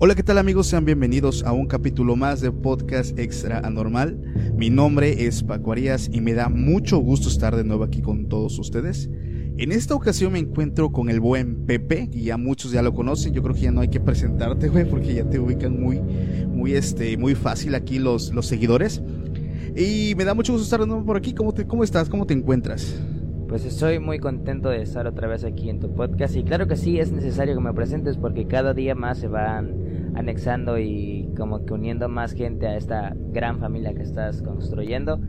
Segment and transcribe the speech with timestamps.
[0.00, 0.68] Hola, ¿qué tal amigos?
[0.68, 4.16] Sean bienvenidos a un capítulo más de Podcast Extra Anormal.
[4.56, 8.28] Mi nombre es Paco Arias y me da mucho gusto estar de nuevo aquí con
[8.28, 9.10] todos ustedes.
[9.56, 13.32] En esta ocasión me encuentro con el buen Pepe, y ya muchos ya lo conocen,
[13.32, 16.74] yo creo que ya no hay que presentarte, güey, porque ya te ubican muy, muy,
[16.74, 19.02] este, muy fácil aquí los, los seguidores.
[19.76, 21.34] Y me da mucho gusto estar de nuevo por aquí.
[21.34, 22.08] ¿Cómo, te, ¿Cómo estás?
[22.08, 23.02] ¿Cómo te encuentras?
[23.48, 26.76] Pues estoy muy contento de estar otra vez aquí en tu podcast y claro que
[26.76, 29.87] sí es necesario que me presentes porque cada día más se van
[30.18, 35.20] anexando y como que uniendo más gente a esta gran familia que estás construyendo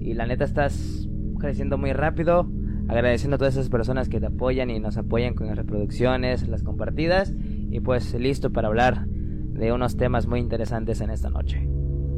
[0.00, 2.48] y la neta estás creciendo muy rápido
[2.88, 6.62] agradeciendo a todas esas personas que te apoyan y nos apoyan con las reproducciones, las
[6.62, 7.34] compartidas
[7.70, 11.68] y pues listo para hablar de unos temas muy interesantes en esta noche.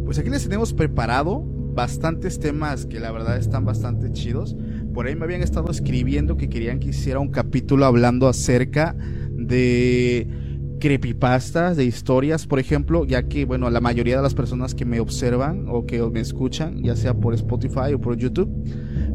[0.04, 4.56] Pues aquí les tenemos preparado bastantes temas que la verdad están bastante chidos.
[4.94, 8.96] Por ahí me habían estado escribiendo que querían que hiciera un capítulo hablando acerca
[9.30, 10.28] de
[10.80, 14.98] creepypastas, de historias, por ejemplo, ya que, bueno, la mayoría de las personas que me
[14.98, 18.50] observan o que me escuchan, ya sea por Spotify o por YouTube,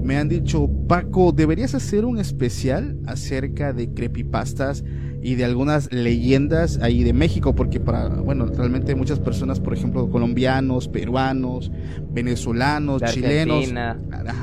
[0.02, 4.84] me han dicho, Paco, deberías hacer un especial acerca de creepypastas
[5.26, 10.08] y de algunas leyendas ahí de México, porque para, bueno, realmente muchas personas, por ejemplo,
[10.12, 11.72] colombianos, peruanos,
[12.12, 13.74] venezolanos, chilenos,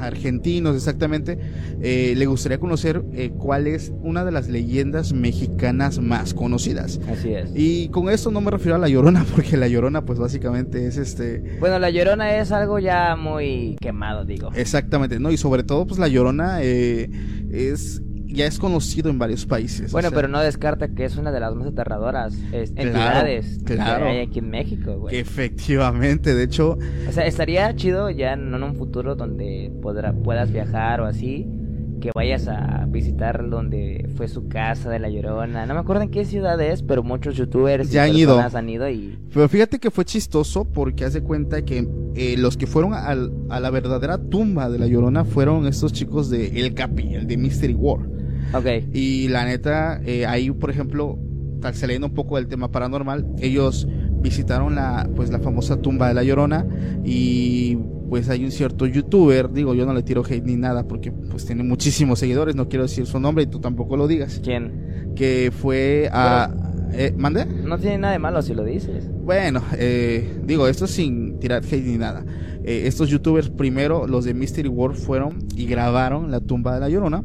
[0.01, 1.39] argentinos, exactamente,
[1.81, 6.99] eh, le gustaría conocer eh, cuál es una de las leyendas mexicanas más conocidas.
[7.09, 7.53] Así es.
[7.55, 10.97] Y con esto no me refiero a La Llorona, porque La Llorona, pues básicamente es
[10.97, 11.59] este...
[11.61, 14.51] Bueno, La Llorona es algo ya muy quemado, digo.
[14.57, 15.31] Exactamente, ¿no?
[15.31, 17.09] Y sobre todo, pues La Llorona eh,
[17.53, 19.93] es ya es conocido en varios países.
[19.93, 24.41] Bueno, pero no descarta que es una de las más aterradoras entidades que hay aquí
[24.41, 25.17] en México, güey.
[25.17, 26.79] Efectivamente, de hecho...
[27.09, 31.47] O sea, estaría chido ya en un futuro donde podrá, puedas viajar o así,
[32.01, 35.65] que vayas a visitar donde fue su casa de La Llorona.
[35.67, 38.91] No me acuerdo en qué ciudad es, pero muchos youtubers ya y han han ido
[38.91, 39.19] y...
[39.33, 43.15] Pero fíjate que fue chistoso porque hace cuenta que eh, los que fueron a
[43.61, 47.75] la verdadera tumba de La Llorona fueron estos chicos de El Capi, el de Mystery
[47.75, 48.01] War.
[48.93, 51.19] Y la neta, eh, ahí, por ejemplo,
[51.73, 53.87] saliendo un poco del tema paranormal, ellos
[54.21, 56.67] visitaron la, pues, la famosa tumba de la Llorona
[57.05, 57.77] y
[58.09, 61.47] pues hay un cierto youtuber, digo, yo no le tiro hate ni nada porque pues
[61.47, 64.41] tiene muchísimos seguidores, no quiero decir su nombre y tú tampoco lo digas.
[64.45, 65.15] ¿Quién?
[65.17, 66.55] Que fue a...
[66.93, 67.47] Eh, ¿Mande?
[67.47, 69.11] No tiene nada de malo si lo dices.
[69.25, 72.23] Bueno, eh, digo, esto sin tirar hate ni nada.
[72.65, 77.25] estos youtubers primero, los de Mystery World, fueron y grabaron la tumba de la Llorona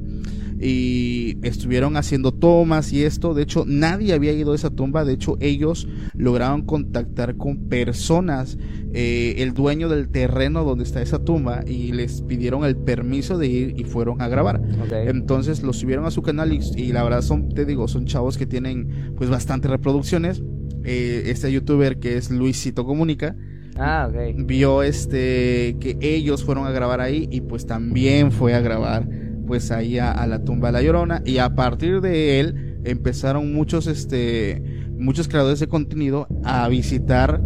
[0.59, 3.33] y estuvieron haciendo tomas y esto.
[3.33, 5.05] De hecho, nadie había ido a esa tumba.
[5.05, 8.57] De hecho, ellos lograron contactar con personas,
[8.93, 13.47] eh, el dueño del terreno donde está esa tumba, y les pidieron el permiso de
[13.47, 14.61] ir y fueron a grabar.
[14.91, 18.45] Entonces los subieron a su canal y, la verdad son, te digo, son chavos que
[18.45, 20.41] tienen pues bastantes reproducciones.
[20.83, 23.35] Eh, este youtuber que es Luisito Comunica.
[23.79, 29.07] Ah, Vio este que ellos fueron a grabar ahí y pues también fue a grabar
[29.47, 31.23] pues ahí a, la tumba de la Llorona.
[31.25, 34.61] Y a partir de él empezaron muchos este
[34.97, 37.41] muchos creadores de contenido a visitar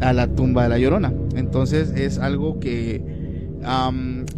[0.00, 1.12] a la tumba de la Llorona.
[1.34, 3.20] Entonces es algo que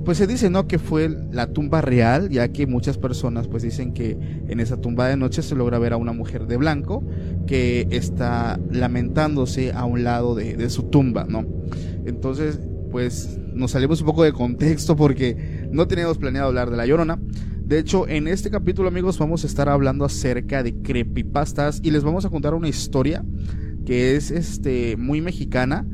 [0.04, 3.92] pues se dice no que fue la tumba real ya que muchas personas pues dicen
[3.92, 4.18] que
[4.48, 7.04] en esa tumba de noche se logra ver a una mujer de blanco
[7.46, 11.46] que está lamentándose a un lado de, de su tumba no
[12.04, 12.58] entonces
[12.92, 17.18] pues nos salimos un poco de contexto porque no teníamos planeado hablar de La Llorona.
[17.64, 22.04] De hecho, en este capítulo, amigos, vamos a estar hablando acerca de creepypastas y les
[22.04, 23.24] vamos a contar una historia
[23.86, 25.86] que es este muy mexicana.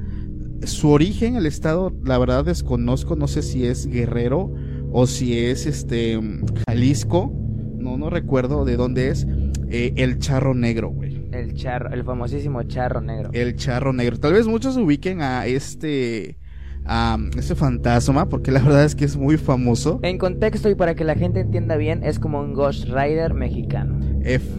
[0.65, 4.53] Su origen, el estado, la verdad desconozco, no sé si es Guerrero
[4.91, 6.21] o si es este
[6.67, 7.33] Jalisco,
[7.77, 9.25] no, no recuerdo de dónde es,
[9.71, 11.29] eh, el charro negro, güey.
[11.31, 13.31] El charro, el famosísimo charro negro.
[13.33, 14.19] El charro negro.
[14.19, 16.39] Tal vez muchos ubiquen a este
[16.89, 20.01] a este fantasma, porque la verdad es que es muy famoso.
[20.03, 23.99] En contexto y para que la gente entienda bien, es como un Ghost Rider mexicano.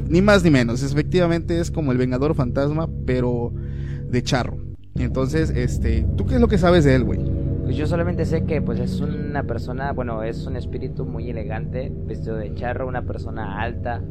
[0.07, 3.51] ni más ni menos, efectivamente es como el Vengador Fantasma, pero
[4.09, 4.57] de charro.
[4.95, 7.19] Entonces, este, ¿tú qué es lo que sabes de él, güey?
[7.63, 11.91] Pues yo solamente sé que pues es una persona, bueno, es un espíritu muy elegante,
[12.07, 14.01] vestido de charro, una persona alta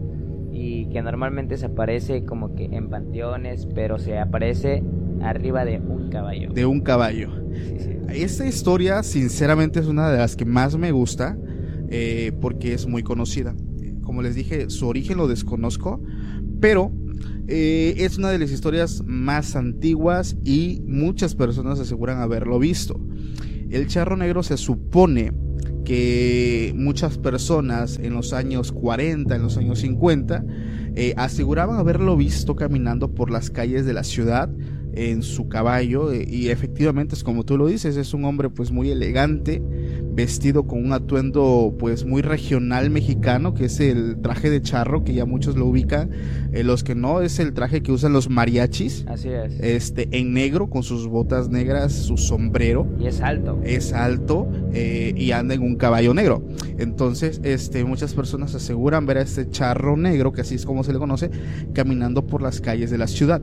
[0.53, 4.82] y que normalmente se aparece como que en panteones, pero se aparece
[5.23, 6.50] arriba de un caballo.
[6.53, 7.31] De un caballo.
[8.09, 11.38] Esta historia, sinceramente, es una de las que más me gusta
[11.91, 13.55] eh, porque es muy conocida.
[14.03, 16.03] Como les dije, su origen lo desconozco,
[16.61, 16.93] pero
[17.47, 23.00] eh, es una de las historias más antiguas y muchas personas aseguran haberlo visto.
[23.71, 25.32] El charro negro se supone
[25.85, 30.44] que muchas personas en los años 40, en los años 50,
[30.94, 34.50] eh, aseguraban haberlo visto caminando por las calles de la ciudad
[34.99, 38.73] en su caballo eh, y efectivamente es como tú lo dices, es un hombre pues
[38.73, 39.62] muy elegante,
[40.12, 45.15] vestido con un atuendo pues muy regional mexicano, que es el traje de charro, que
[45.15, 46.11] ya muchos lo ubican,
[46.53, 49.05] eh, los que no es el traje que usan los mariachis.
[49.06, 49.61] Así es.
[49.61, 52.89] Este en negro con sus botas negras, su sombrero.
[52.99, 53.61] Y es alto.
[53.62, 56.43] Es alto eh, y anda en un caballo negro.
[56.79, 60.93] Entonces, este muchas personas aseguran ver a este charro negro, que así es como se
[60.93, 61.31] le conoce,
[61.73, 63.41] caminando por las calles de la ciudad.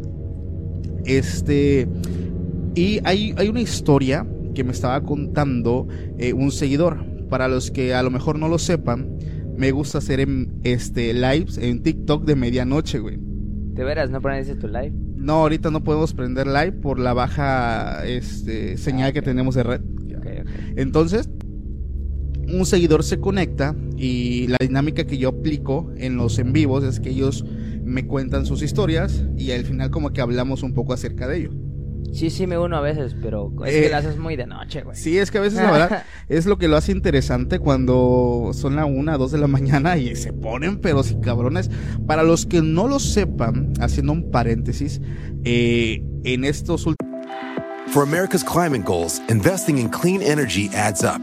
[1.06, 1.88] Este.
[2.76, 5.88] Y hay, hay una historia que me estaba contando
[6.18, 7.04] eh, un seguidor.
[7.30, 9.18] Para los que a lo mejor no lo sepan,
[9.58, 13.18] me gusta hacer en, este, lives en TikTok de medianoche, güey.
[13.20, 14.94] ¿De veras no pones tu live?
[15.16, 19.82] No, ahorita no podemos prender live por la baja este, señal que tenemos de red.
[20.76, 21.30] Entonces,
[22.48, 27.00] un seguidor se conecta y la dinámica que yo aplico en los en vivos es
[27.00, 27.46] que ellos
[27.86, 31.52] me cuentan sus historias y al final como que hablamos un poco acerca de ello.
[32.16, 34.84] Sí, sí me uno a veces, pero es que eh, lo haces muy de noche,
[34.84, 34.96] güey.
[34.96, 38.78] Sí, es que a veces la verdad es lo que lo hace interesante cuando son
[38.78, 41.70] la una, dos de la mañana y se ponen, pero si cabrones.
[42.08, 45.02] Para los que no lo sepan, haciendo un paréntesis,
[45.44, 47.14] eh, en estos últimos...
[47.88, 51.22] For America's climate goals, investing in clean energy adds up.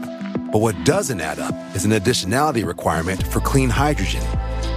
[0.51, 4.21] But what doesn't add up is an additionality requirement for clean hydrogen.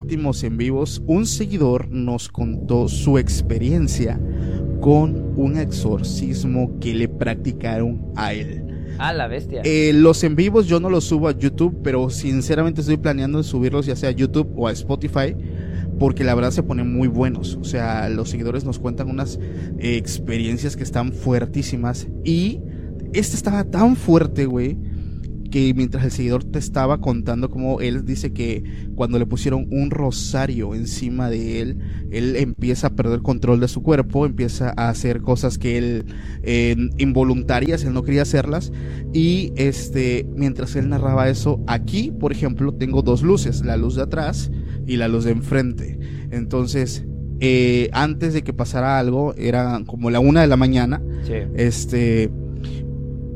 [0.00, 4.20] Últimos en vivos, un seguidor nos contó su experiencia
[4.80, 8.62] con un exorcismo que le practicaron a él.
[8.98, 9.62] Ah, la bestia.
[9.64, 13.86] Eh, los en vivos yo no los subo a YouTube, pero sinceramente estoy planeando subirlos
[13.86, 15.34] ya sea a YouTube o a Spotify,
[15.98, 17.56] porque la verdad se ponen muy buenos.
[17.60, 19.38] O sea, los seguidores nos cuentan unas
[19.78, 22.08] eh, experiencias que están fuertísimas.
[22.24, 22.60] Y
[23.12, 24.76] este estaba tan fuerte, güey,
[25.52, 28.64] que mientras el seguidor te estaba contando como él dice que
[28.96, 31.78] cuando le pusieron un rosario encima de él,
[32.10, 36.06] él empieza a perder control de su cuerpo, empieza a hacer cosas que él
[36.42, 38.72] eh, involuntarias, él no quería hacerlas
[39.12, 44.02] y este mientras él narraba eso, aquí, por ejemplo, tengo dos luces, la luz de
[44.02, 44.50] atrás
[44.86, 45.98] y la luz de enfrente.
[46.30, 47.04] Entonces,
[47.40, 51.02] eh, antes de que pasara algo, era como la una de la mañana.
[51.24, 51.34] Sí.
[51.54, 52.30] Este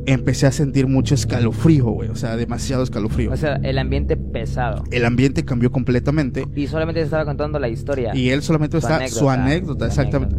[0.06, 2.08] empecé a sentir mucho escalofrío, güey.
[2.08, 3.32] O sea, demasiado escalofrío.
[3.32, 4.84] O sea, el ambiente pesado.
[4.90, 6.46] el ambiente cambió completamente.
[6.54, 8.14] Y solamente te estaba contando la historia.
[8.14, 10.36] Y él solamente está su anécdota, exactamente.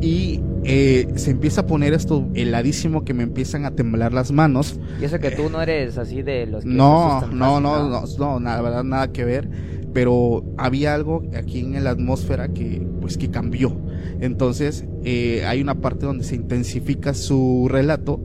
[0.00, 4.78] Y eh, se empieza a poner esto heladísimo que me empiezan a temblar las manos.
[5.00, 8.40] Y eso que tú no eres así de los que No, no, no, no, no,
[8.40, 9.48] nada, verdad, nada que ver.
[9.92, 13.76] Pero había algo aquí en la atmósfera que, pues, que cambió.
[14.20, 18.22] Entonces, eh, hay una parte donde se intensifica su relato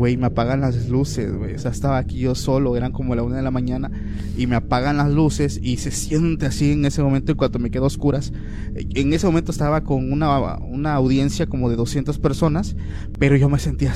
[0.00, 1.56] güey, me apagan las luces, güey.
[1.56, 3.90] O sea, estaba aquí yo solo, eran como la una de la mañana,
[4.34, 7.70] y me apagan las luces y se siente así en ese momento, en cuanto me
[7.70, 8.32] quedo a oscuras.
[8.74, 12.76] En ese momento estaba con una, una audiencia como de 200 personas,
[13.18, 13.92] pero yo me sentía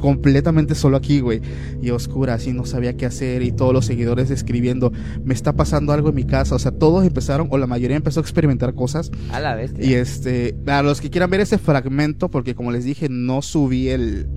[0.00, 1.40] completamente solo aquí, güey.
[1.82, 4.92] Y a oscuras, y no sabía qué hacer, y todos los seguidores escribiendo,
[5.24, 6.54] me está pasando algo en mi casa.
[6.54, 9.10] O sea, todos empezaron, o la mayoría empezó a experimentar cosas.
[9.32, 9.84] A la bestia.
[9.84, 13.88] Y este, a los que quieran ver ese fragmento, porque como les dije, no subí
[13.88, 14.28] el,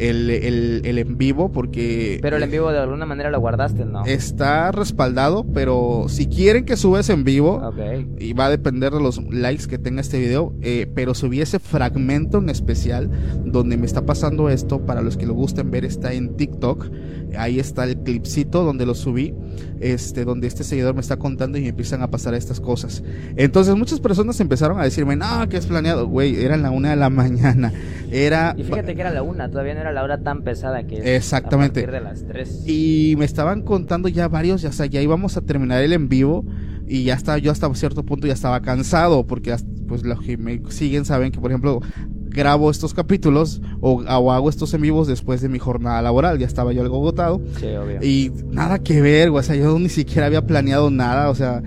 [0.00, 2.18] el, el, el en vivo porque...
[2.22, 4.04] Pero el en vivo de alguna manera lo guardaste, ¿no?
[4.04, 7.72] Está respaldado, pero si quieren que subes en vivo,
[8.18, 11.58] y va a depender de los likes que tenga este video, eh, pero subí ese
[11.58, 13.10] fragmento en especial
[13.44, 16.90] donde me está pasando esto, para los que lo gusten ver está en TikTok,
[17.36, 19.34] ahí está el clipcito donde lo subí,
[19.80, 23.02] este, donde este seguidor me está contando y me empiezan a pasar estas cosas.
[23.36, 26.96] Entonces muchas personas empezaron a decirme, no, que es planeado, güey, era la una de
[26.96, 27.72] la mañana,
[28.10, 28.54] era...
[28.56, 31.06] Y fíjate que era la una, todavía no era la hora tan pesada que es.
[31.06, 31.80] Exactamente.
[31.80, 32.62] A partir de las tres.
[32.66, 36.08] Y me estaban contando ya varios, ya, o sea, ya íbamos a terminar el en
[36.08, 36.44] vivo
[36.86, 39.54] y ya estaba, yo hasta cierto punto ya estaba cansado porque
[39.86, 41.80] pues los que me siguen saben que por ejemplo
[42.28, 46.46] grabo estos capítulos o, o hago estos en vivos después de mi jornada laboral, ya
[46.46, 48.02] estaba yo algo agotado Sí, obvio.
[48.02, 51.62] y nada que ver, o sea, yo ni siquiera había planeado nada, o sea,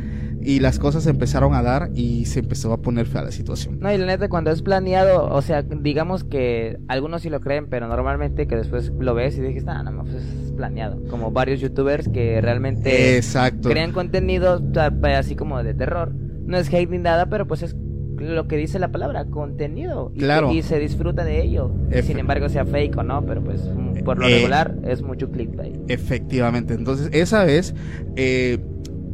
[0.45, 3.79] y las cosas se empezaron a dar y se empezó a poner fea la situación.
[3.79, 7.67] No, y la neta, cuando es planeado, o sea, digamos que algunos sí lo creen,
[7.69, 11.01] pero normalmente que después lo ves y dices, ah, no, no, pues es planeado.
[11.09, 13.69] Como varios youtubers que realmente Exacto.
[13.69, 16.13] crean contenido ta- así como de terror.
[16.45, 17.75] No es hate ni nada, pero pues es
[18.17, 20.11] lo que dice la palabra, contenido.
[20.13, 20.51] Y, Claro.
[20.51, 21.71] y se disfruta de ello.
[21.89, 23.61] Efe- Sin embargo, sea fake o no, pero pues
[24.05, 24.35] por lo Eh.
[24.35, 25.75] regular es mucho clickbait.
[25.89, 26.73] Efectivamente.
[26.73, 27.73] Entonces, esa vez,
[28.15, 28.59] eh,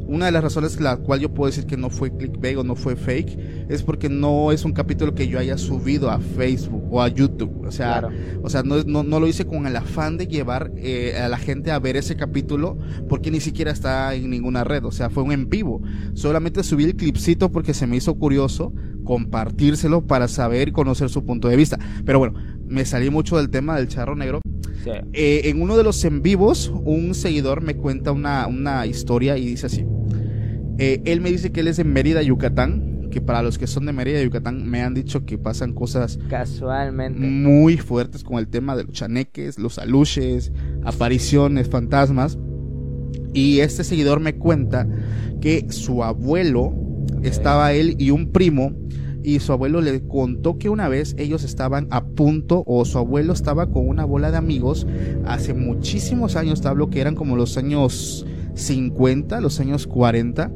[0.10, 2.76] una de las razones la cual yo puedo decir que no fue clickbait o no
[2.76, 7.02] fue fake es porque no es un capítulo que yo haya subido a Facebook o
[7.02, 7.66] a YouTube.
[7.66, 8.10] O sea, Claro.
[8.42, 11.38] o sea no, no, no lo hice con el afán de llevar eh, a la
[11.38, 14.84] gente a ver ese capítulo porque ni siquiera está en ninguna red.
[14.86, 15.82] O sea, fue un en vivo.
[16.14, 18.74] Solamente subí el clipcito porque se me hizo curioso
[19.04, 21.78] compartírselo para saber y conocer su punto de vista.
[22.06, 22.34] Pero bueno,
[22.68, 24.40] me salí mucho del tema del charro negro.
[24.84, 24.92] Sí.
[25.14, 29.46] Eh, en uno de los en vivos, un seguidor me cuenta una, una historia y
[29.46, 29.86] dice así.
[30.80, 33.86] Eh, él me dice que él es de Mérida, Yucatán, que para los que son
[33.86, 37.20] de Mérida, Yucatán, me han dicho que pasan cosas Casualmente.
[37.20, 42.38] muy fuertes con el tema de los chaneques, los aluches, apariciones, fantasmas.
[43.34, 44.88] Y este seguidor me cuenta
[45.42, 46.74] que su abuelo,
[47.24, 48.74] estaba él y un primo,
[49.22, 53.34] y su abuelo le contó que una vez ellos estaban a punto, o su abuelo
[53.34, 54.88] estaba con una bola de amigos,
[55.26, 58.26] hace muchísimos años, te hablo que eran como los años
[58.60, 60.52] 50, los años 40,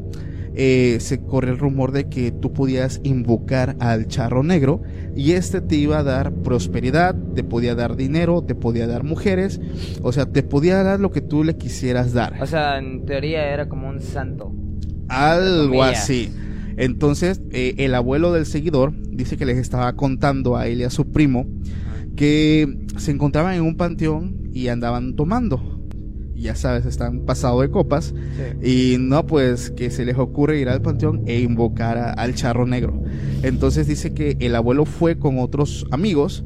[0.55, 4.83] eh, se corre el rumor de que tú podías invocar al charro negro
[5.15, 9.59] y este te iba a dar prosperidad, te podía dar dinero, te podía dar mujeres,
[10.03, 12.39] o sea, te podía dar lo que tú le quisieras dar.
[12.39, 14.53] O sea, en teoría era como un santo.
[15.07, 16.31] Algo así.
[16.77, 20.89] Entonces, eh, el abuelo del seguidor dice que les estaba contando a él y a
[20.89, 21.47] su primo
[22.15, 25.72] que se encontraban en un panteón y andaban tomando.
[26.43, 28.13] Ya sabes, están pasados de copas.
[28.61, 32.67] Y no, pues que se les ocurre ir al panteón e invocar a- al charro
[32.67, 33.01] negro.
[33.43, 36.43] Entonces dice que el abuelo fue con otros amigos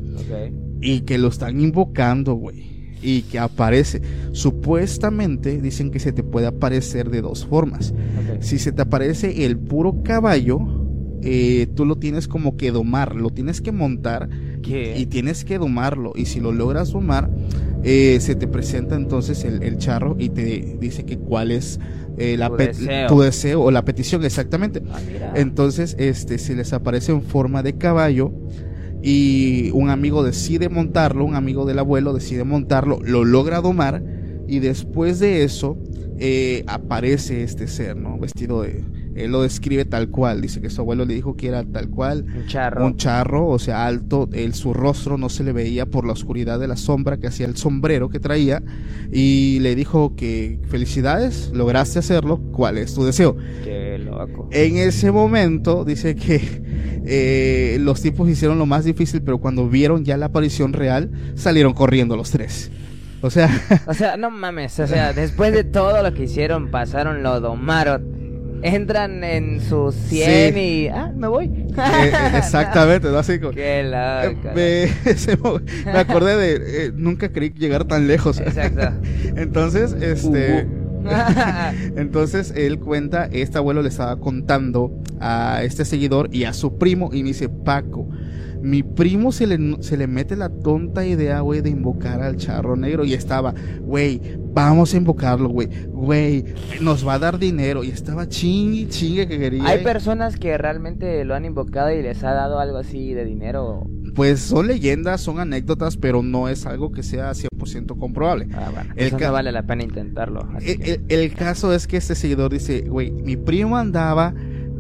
[0.82, 2.68] y que lo están invocando, güey.
[3.02, 4.02] Y que aparece.
[4.34, 7.94] Supuestamente dicen que se te puede aparecer de dos formas.
[8.42, 10.60] Si se te aparece el puro caballo,
[11.22, 14.30] eh, tú lo tienes como que domar, lo tienes que montar
[14.62, 14.98] ¿Qué?
[14.98, 16.14] y tienes que domarlo.
[16.16, 17.30] Y si lo logras domar,
[17.84, 21.80] eh, se te presenta entonces el, el charro y te dice que cuál es
[22.18, 23.08] eh, la Tu deseo.
[23.08, 24.82] tu deseo o la petición exactamente.
[24.92, 25.00] Ah.
[25.36, 28.32] Entonces, este, se les aparece en forma de caballo
[29.04, 34.04] y un amigo decide montarlo, un amigo del abuelo decide montarlo, lo logra domar
[34.48, 35.78] y después de eso
[36.18, 38.18] eh, aparece este ser, ¿no?
[38.18, 38.84] Vestido de...
[39.18, 42.26] Él lo describe tal cual, dice que su abuelo le dijo que era tal cual,
[42.36, 42.86] un charro.
[42.86, 46.60] un charro, o sea, alto, él, su rostro no se le veía por la oscuridad
[46.60, 48.62] de la sombra que hacía el sombrero que traía
[49.12, 53.36] y le dijo que felicidades, lograste hacerlo, ¿cuál es tu deseo?
[53.64, 54.50] Qué loco.
[54.52, 56.42] En ese momento dice que
[57.06, 61.74] eh, los tipos hicieron lo más difícil, pero cuando vieron ya la aparición real, salieron
[61.74, 62.72] corriendo los tres.
[63.22, 63.50] O sea,
[63.88, 68.27] O sea, no mames, o sea, después de todo lo que hicieron, pasaron, lo domaron.
[68.64, 70.60] Entran en sus 100 Sí.
[70.60, 70.88] y...
[70.88, 71.46] Ah, me voy.
[71.46, 73.18] eh, eh, exactamente, ¿no?
[73.18, 74.50] Así como- Qué eh, loco.
[74.56, 78.40] me, mo- me acordé de eh, nunca creí llegar tan lejos.
[78.40, 78.90] Exacto.
[79.36, 80.66] Entonces, este,
[80.98, 81.98] Uh.
[81.98, 87.12] entonces él cuenta, este abuelo le estaba contando a este seguidor y a su primo
[87.14, 88.10] y me dice, Paco,
[88.62, 92.76] mi primo se le, se le mete la tonta idea, güey, de invocar al charro
[92.76, 93.06] negro.
[93.06, 94.22] Y estaba, güey,
[94.54, 95.70] vamos a invocarlo, güey.
[95.88, 96.46] Güey,
[96.82, 97.84] nos va a dar dinero.
[97.84, 99.66] Y estaba chingue, chingue que quería.
[99.66, 103.88] Hay personas que realmente lo han invocado y les ha dado algo así de dinero.
[104.16, 108.48] Pues son leyendas, son anécdotas, pero no es algo que sea 100% comprobable.
[108.54, 110.48] Ah, bueno, El eso no vale la pena intentarlo.
[110.56, 114.34] así El, que- el- el caso es que este seguidor dice, güey, mi primo andaba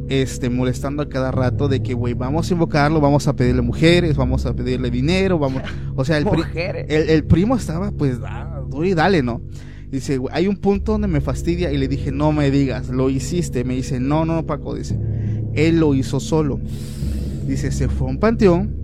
[0.09, 4.15] este molestando a cada rato de que, güey, vamos a invocarlo, vamos a pedirle mujeres,
[4.15, 5.61] vamos a pedirle dinero, vamos,
[5.95, 6.85] o sea, el, pri- Mujeres.
[6.89, 9.41] el, el primo estaba pues, ah, y dale, ¿no?
[9.89, 13.09] Dice, güey, hay un punto donde me fastidia y le dije, no me digas, lo
[13.09, 13.63] hiciste.
[13.63, 14.99] Me dice, no, no, Paco, dice,
[15.53, 16.59] él lo hizo solo.
[17.47, 18.75] Dice, se fue a un panteón,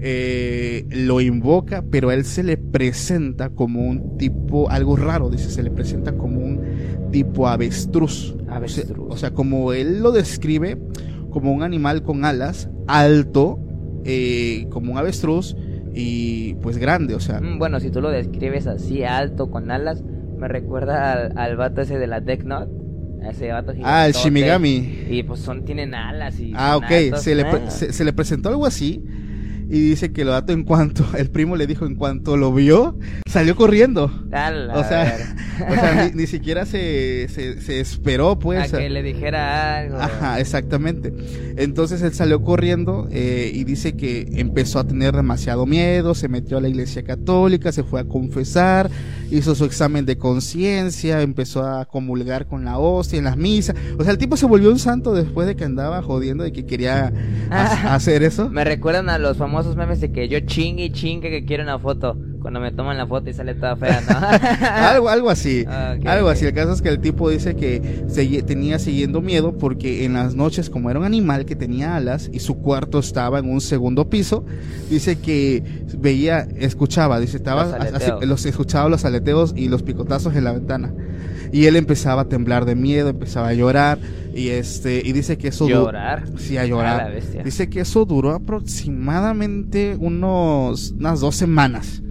[0.00, 5.50] eh, lo invoca, pero a él se le presenta como un tipo, algo raro, dice,
[5.50, 8.36] se le presenta como un tipo avestruz.
[8.48, 8.90] Avestruz.
[8.90, 10.78] O sea, o sea, como él lo describe,
[11.30, 13.58] como un animal con alas, alto,
[14.04, 15.56] eh, como un avestruz
[15.94, 17.40] y pues grande, o sea.
[17.40, 20.02] Mm, Bueno, si tú lo describes así, alto, con alas,
[20.38, 22.70] me recuerda al, al vato ese de la Death Note.
[23.28, 24.12] Ese vato Ah, el.
[24.12, 25.06] Shimigami.
[25.10, 27.22] Y pues son, tienen alas y Ah, ok, altos.
[27.22, 27.68] se le, Ah.
[27.68, 29.02] se, se le presentó algo así
[29.70, 32.98] y dice que lo dato en cuanto, el primo le dijo en cuanto lo vio,
[33.28, 34.04] salió corriendo.
[34.04, 35.16] O sea,
[35.68, 38.72] o sea, ni, ni siquiera se, se, se esperó, pues.
[38.72, 39.96] a que le dijera algo.
[39.98, 41.12] Ajá, exactamente.
[41.56, 46.58] Entonces él salió corriendo eh, y dice que empezó a tener demasiado miedo, se metió
[46.58, 48.90] a la iglesia católica, se fue a confesar,
[49.30, 53.76] hizo su examen de conciencia, empezó a comulgar con la hostia en las misas.
[53.98, 56.64] O sea, el tipo se volvió un santo después de que andaba jodiendo de que
[56.64, 57.12] quería
[57.50, 58.48] ha- hacer eso.
[58.48, 61.78] Me recuerdan a los famosos memes de que yo chingue y chingue que quiero una
[61.78, 62.16] foto.
[62.40, 64.16] Cuando me toman la foto y sale toda fea, ¿no?
[64.86, 65.64] algo, algo así.
[66.06, 66.46] Algo así.
[66.46, 67.80] El caso es que el tipo dice que
[68.46, 72.38] tenía siguiendo miedo porque en las noches, como era un animal que tenía alas y
[72.38, 74.44] su cuarto estaba en un segundo piso,
[74.88, 75.62] dice que
[75.98, 80.52] veía, escuchaba, dice, estaba Los así- los escuchaba los aleteos y los picotazos en la
[80.52, 80.92] ventana.
[81.52, 83.98] Y él empezaba a temblar de miedo, empezaba a llorar
[84.38, 86.24] y este y dice que eso Llorar.
[86.38, 86.96] Sí, a A llorar.
[87.04, 87.42] la bestia.
[87.42, 92.02] Dice que eso duró aproximadamente unos unas dos semanas.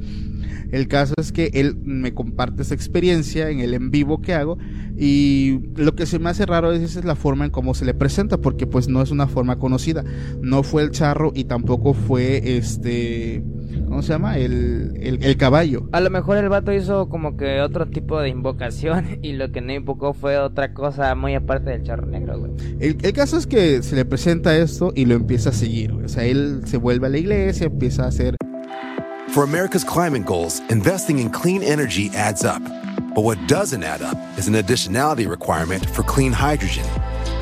[0.71, 4.57] El caso es que él me comparte esa experiencia en el en vivo que hago
[4.97, 7.93] y lo que se me hace raro es, es la forma en cómo se le
[7.93, 10.03] presenta porque pues no es una forma conocida.
[10.41, 13.43] No fue el charro y tampoco fue este
[13.87, 14.37] ¿cómo se llama?
[14.37, 15.87] El, el, el caballo.
[15.91, 19.61] A lo mejor el vato hizo como que otro tipo de invocación y lo que
[19.61, 22.51] no invocó fue otra cosa muy aparte del charro negro, güey.
[22.79, 25.93] El, el caso es que se le presenta esto y lo empieza a seguir.
[25.93, 26.05] güey.
[26.05, 28.35] O sea, él se vuelve a la iglesia, empieza a hacer
[29.29, 32.61] For America's climate goals, investing in clean energy adds up.
[33.13, 36.85] But what doesn't add up is an additionality requirement for clean hydrogen.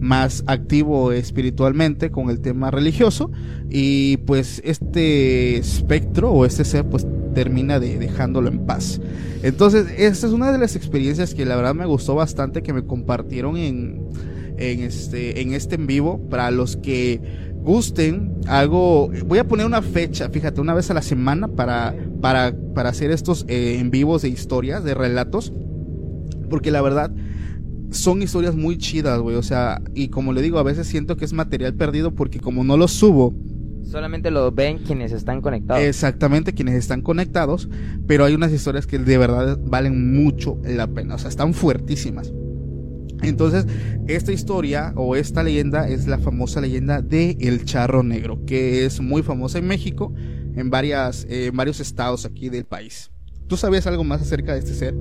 [0.00, 3.30] Más activo espiritualmente con el tema religioso.
[3.68, 9.00] Y pues este espectro o este ser pues termina de dejándolo en paz.
[9.42, 12.84] Entonces, esta es una de las experiencias que la verdad me gustó bastante que me
[12.84, 14.08] compartieron en,
[14.58, 16.28] en este en este en vivo.
[16.28, 17.20] Para los que
[17.62, 22.54] gusten algo voy a poner una fecha fíjate una vez a la semana para para
[22.74, 25.52] para hacer estos eh, en vivos de historias de relatos.
[26.48, 27.12] Porque la verdad
[27.90, 29.36] son historias muy chidas, güey.
[29.36, 32.64] O sea, y como le digo, a veces siento que es material perdido porque como
[32.64, 33.34] no lo subo,
[33.82, 35.82] Solamente lo ven quienes están conectados.
[35.82, 37.68] exactamente quienes están conectados,
[38.06, 41.16] pero hay unas historias que de verdad valen mucho la pena.
[41.16, 42.32] O sea, están fuertísimas.
[43.22, 43.66] Entonces,
[44.06, 49.00] esta historia o esta leyenda es la famosa leyenda de El Charro Negro, que es
[49.00, 50.14] muy famosa en México,
[50.54, 53.10] en, varias, eh, en varios estados aquí del país.
[53.50, 54.94] ¿Tú sabías algo más acerca de este ser?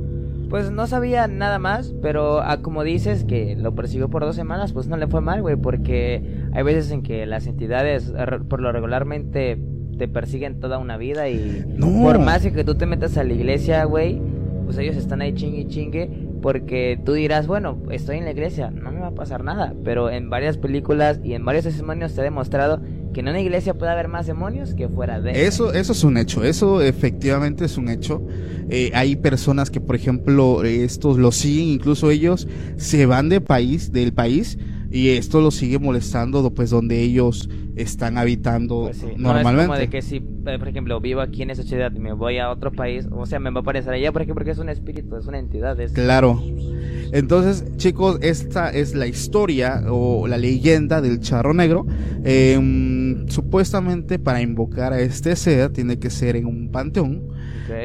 [0.49, 4.73] Pues no sabía nada más, pero ah, como dices que lo persiguió por dos semanas,
[4.73, 8.11] pues no le fue mal, güey, porque hay veces en que las entidades
[8.49, 9.59] por lo regularmente
[9.99, 12.01] te persiguen toda una vida y No.
[12.01, 14.19] por más que tú te metas a la iglesia, güey,
[14.65, 16.09] pues ellos están ahí chingue chingue
[16.41, 19.75] Porque tú dirás, bueno, estoy en la iglesia, no me va a pasar nada.
[19.83, 22.81] Pero en varias películas y en varios testimonios se ha demostrado
[23.13, 26.17] que en una iglesia puede haber más demonios que fuera de Eso, eso es un
[26.17, 28.25] hecho, eso efectivamente es un hecho.
[28.69, 33.91] Eh, hay personas que, por ejemplo, estos lo siguen, incluso ellos se van de país,
[33.91, 34.57] del país,
[34.91, 39.53] y esto los sigue molestando, pues donde ellos están habitando Pues sí, normalmente.
[39.53, 41.99] No es como de que si, eh, por ejemplo, vivo aquí en esa ciudad y
[41.99, 44.51] me voy a otro país, o sea, me va a aparecer allá, por ejemplo, porque
[44.51, 45.79] es un espíritu, es una entidad.
[45.79, 45.91] Es...
[45.91, 46.41] Claro.
[47.11, 51.85] Entonces, chicos, esta es la historia o la leyenda del charro negro.
[52.23, 57.29] Eh, supuestamente para invocar a este ser tiene que ser en un panteón.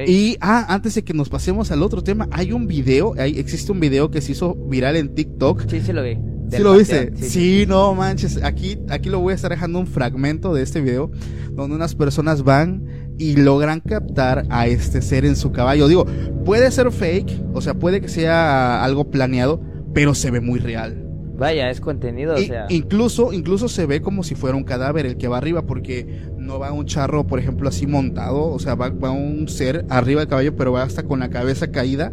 [0.07, 3.71] Y, ah, antes de que nos pasemos al otro tema, hay un video, hay, existe
[3.71, 5.69] un video que se hizo viral en TikTok.
[5.69, 6.17] Sí, sí lo vi.
[6.57, 7.12] ¿Sí lo viste?
[7.17, 8.43] Sí, no manches.
[8.43, 11.11] Aquí, aquí lo voy a estar dejando un fragmento de este video
[11.53, 12.85] donde unas personas van
[13.19, 15.88] y logran captar a este ser en su caballo.
[15.88, 16.07] Digo,
[16.45, 19.61] puede ser fake, o sea, puede que sea algo planeado,
[19.93, 21.01] pero se ve muy real.
[21.37, 22.67] Vaya, es contenido, o sea.
[22.69, 26.59] incluso, incluso se ve como si fuera un cadáver el que va arriba, porque no
[26.59, 30.28] va un charro, por ejemplo, así montado, o sea, va, va un ser arriba del
[30.28, 32.12] caballo, pero va hasta con la cabeza caída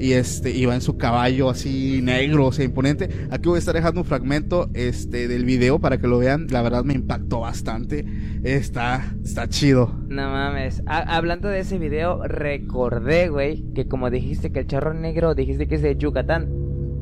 [0.00, 3.08] y este, y va en su caballo así negro, o sea, imponente.
[3.30, 6.46] Aquí voy a estar dejando un fragmento este del video para que lo vean.
[6.50, 8.04] La verdad me impactó bastante.
[8.44, 9.92] Está, está chido.
[10.08, 10.82] No mames.
[10.86, 15.66] Ha- hablando de ese video, recordé, güey, que como dijiste que el charro negro, dijiste
[15.66, 16.48] que es de Yucatán.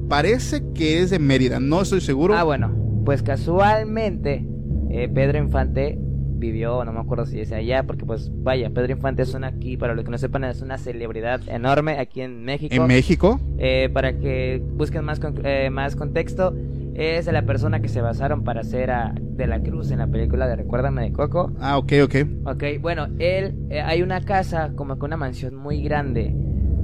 [0.08, 2.34] Parece que es de Mérida, no estoy seguro.
[2.34, 4.46] Ah, bueno, pues casualmente
[4.90, 5.98] eh, Pedro Infante
[6.36, 9.76] vivió, no me acuerdo si es allá, porque pues vaya, Pedro Infante es una aquí,
[9.76, 12.74] para los que no sepan, es una celebridad enorme aquí en México.
[12.74, 13.40] en México.
[13.58, 16.54] Eh, para que busquen más, con- eh, más contexto,
[16.94, 20.06] es de la persona que se basaron para hacer a De la Cruz en la
[20.06, 21.52] película de Recuérdame de Coco.
[21.60, 22.14] Ah, ok, ok.
[22.46, 26.34] Ok, bueno, él, eh, hay una casa, como que una mansión muy grande,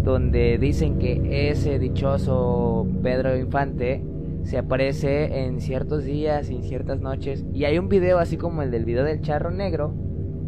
[0.05, 4.03] donde dicen que ese dichoso Pedro Infante
[4.45, 7.45] se aparece en ciertos días y en ciertas noches.
[7.53, 9.95] Y hay un video así como el del video del charro negro,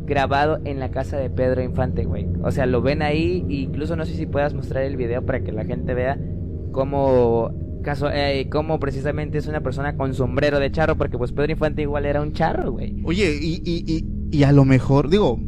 [0.06, 2.26] grabado en la casa de Pedro Infante, güey.
[2.42, 5.40] O sea, lo ven ahí, e incluso no sé si puedas mostrar el video para
[5.40, 6.18] que la gente vea
[6.72, 7.52] cómo...
[7.82, 11.82] Caso, eh, cómo precisamente es una persona con sombrero de charro, porque pues Pedro Infante
[11.82, 13.02] igual era un charro, güey.
[13.04, 15.38] Oye, y, y, y, y a lo mejor, digo,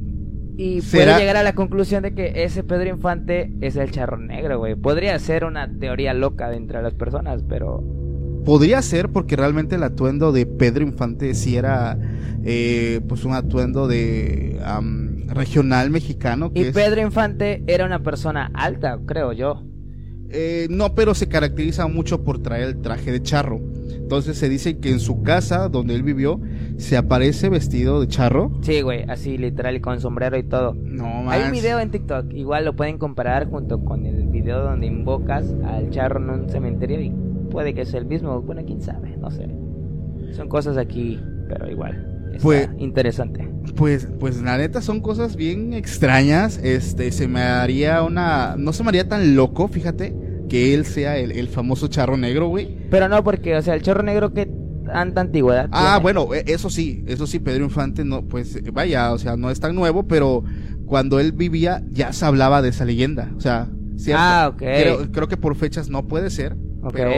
[0.58, 1.12] Y ¿Será?
[1.12, 4.74] puede llegar a la conclusión de que ese Pedro Infante es el charro negro, güey.
[4.74, 7.82] Podría ser una teoría loca de entre las personas, pero...
[8.46, 11.98] Podría ser porque realmente el atuendo de Pedro Infante sí era
[12.44, 14.58] eh, pues un atuendo de
[15.28, 16.52] regional mexicano.
[16.52, 19.62] Que Y es- Pedro Infante era una persona alta, creo yo.
[20.28, 23.60] eh, no, pero se caracteriza mucho por traer el traje de charro.
[23.90, 26.40] Entonces se dice que en su casa donde él vivió
[26.78, 28.52] se aparece vestido de charro.
[28.62, 30.74] Sí, güey, así literal y con sombrero y todo.
[30.74, 31.46] No Hay más.
[31.46, 35.90] un video en TikTok, igual lo pueden comparar junto con el video donde invocas al
[35.90, 37.12] charro en un cementerio y
[37.56, 38.42] puede que sea el mismo.
[38.42, 39.48] Bueno, quién sabe, no sé.
[40.34, 42.06] Son cosas aquí, pero igual.
[42.34, 43.48] Está Pues- interesante.
[43.76, 46.60] Pues, pues la neta son cosas bien extrañas.
[46.62, 50.14] Este, se me haría una, no se me haría tan loco, fíjate,
[50.50, 52.76] que él sea el, el famoso charro negro, güey.
[52.90, 54.50] Pero no, porque, o sea, el charro negro que
[54.84, 55.70] tanta antigüedad.
[55.72, 56.02] Ah, tiene?
[56.02, 59.58] bueno, e- eso sí, eso sí, Pedro Infante no, pues vaya, o sea, no es
[59.60, 60.44] tan nuevo, pero
[60.84, 63.66] cuando él vivía ya se hablaba de esa leyenda, o sea,
[63.96, 64.22] ¿cierto?
[64.22, 64.58] Ah, ok.
[64.58, 66.54] Creo, creo que por fechas no puede ser,
[66.90, 67.10] Pero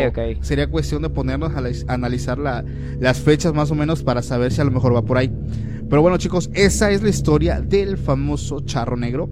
[0.42, 2.64] sería cuestión de ponernos a, analizar la-
[3.00, 5.30] las fechas más o menos para saber si a lo mejor va por ahí.
[5.88, 9.30] Pero bueno, chicos, esa es la historia del famoso charro negro.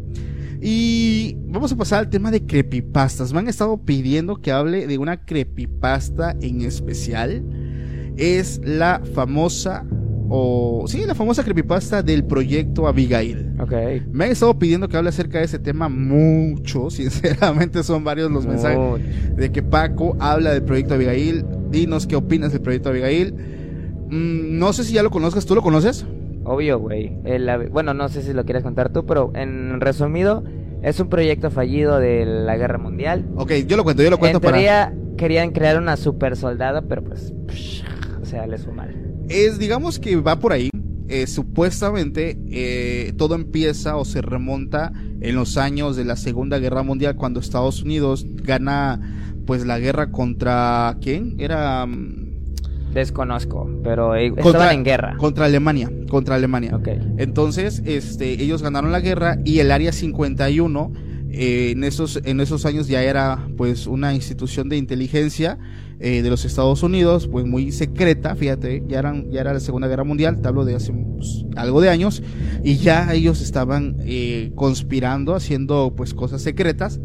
[0.61, 3.33] Y vamos a pasar al tema de creepypastas.
[3.33, 7.45] Me han estado pidiendo que hable de una creepypasta en especial.
[8.17, 9.85] Es la famosa,
[10.29, 13.55] o sí, la famosa creepypasta del proyecto Abigail.
[14.13, 16.91] Me han estado pidiendo que hable acerca de ese tema mucho.
[16.91, 18.79] Sinceramente, son varios los mensajes
[19.37, 21.45] de que Paco habla del proyecto Abigail.
[21.71, 23.35] Dinos qué opinas del proyecto Abigail.
[24.09, 26.07] Mm, no sé si ya lo conozcas, ¿tú lo conoces?
[26.45, 27.13] Obvio, güey.
[27.71, 30.45] Bueno, no sé si lo quieres contar tú, pero en resumido,
[30.83, 33.25] es un proyecto fallido de la guerra mundial.
[33.37, 34.53] Ok, yo lo cuento, yo lo cuento en para...
[34.53, 37.83] teoría querían crear una super soldado, pero pues, psh,
[38.23, 39.06] o sea, les fue mal.
[39.29, 40.71] Es, digamos que va por ahí.
[41.09, 46.83] Eh, supuestamente eh, todo empieza o se remonta en los años de la Segunda Guerra
[46.83, 49.01] Mundial cuando Estados Unidos gana
[49.47, 51.37] pues la guerra contra ¿quién?
[51.39, 52.27] Era mm,
[52.93, 55.17] Desconozco, pero contra, estaban en guerra.
[55.19, 56.81] contra Alemania, contra Alemania.
[57.19, 60.93] Entonces, este, ellos ganaron la guerra y el área 51
[61.31, 65.59] eh, en esos en esos años ya era pues una institución de inteligencia
[66.01, 69.89] eh, de los Estados Unidos, pues muy secreta, fíjate, ya eran ya era la Segunda
[69.89, 72.23] Guerra Mundial, te hablo de hace pues, algo de años
[72.63, 77.01] y ya ellos estaban eh, conspirando, haciendo pues cosas secretas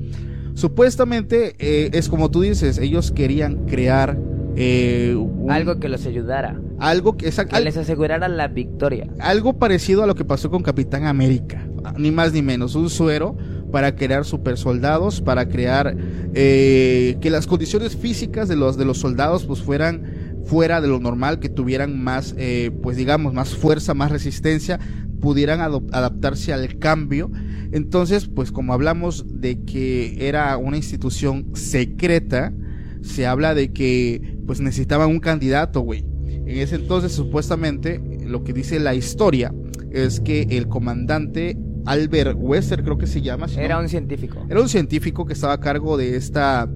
[0.53, 4.19] Supuestamente eh, es como tú dices, ellos querían crear
[4.55, 6.59] eh, un- Algo que los ayudara.
[6.77, 9.07] algo que, exact- Que al- les asegurara la victoria.
[9.19, 11.65] algo parecido a lo que pasó con Capitán América,
[11.97, 13.35] ni más ni menos, un suero
[13.71, 15.95] para crear super soldados, para crear
[16.33, 20.99] eh, que las condiciones físicas de los de los soldados pues fueran fuera de lo
[20.99, 24.79] normal, que tuvieran más, eh, pues digamos, más fuerza, más resistencia,
[25.19, 27.31] pudieran adaptarse al cambio.
[27.71, 32.53] Entonces, pues como hablamos de que era una institución secreta,
[33.01, 36.05] se habla de que pues necesitaban un candidato, güey.
[36.25, 39.53] En ese entonces, supuestamente, lo que dice la historia
[39.91, 43.47] es que el comandante Albert Wester, creo que se llama.
[43.47, 44.45] si Era no- un científico.
[44.49, 46.69] era un científico que estaba a cargo de esta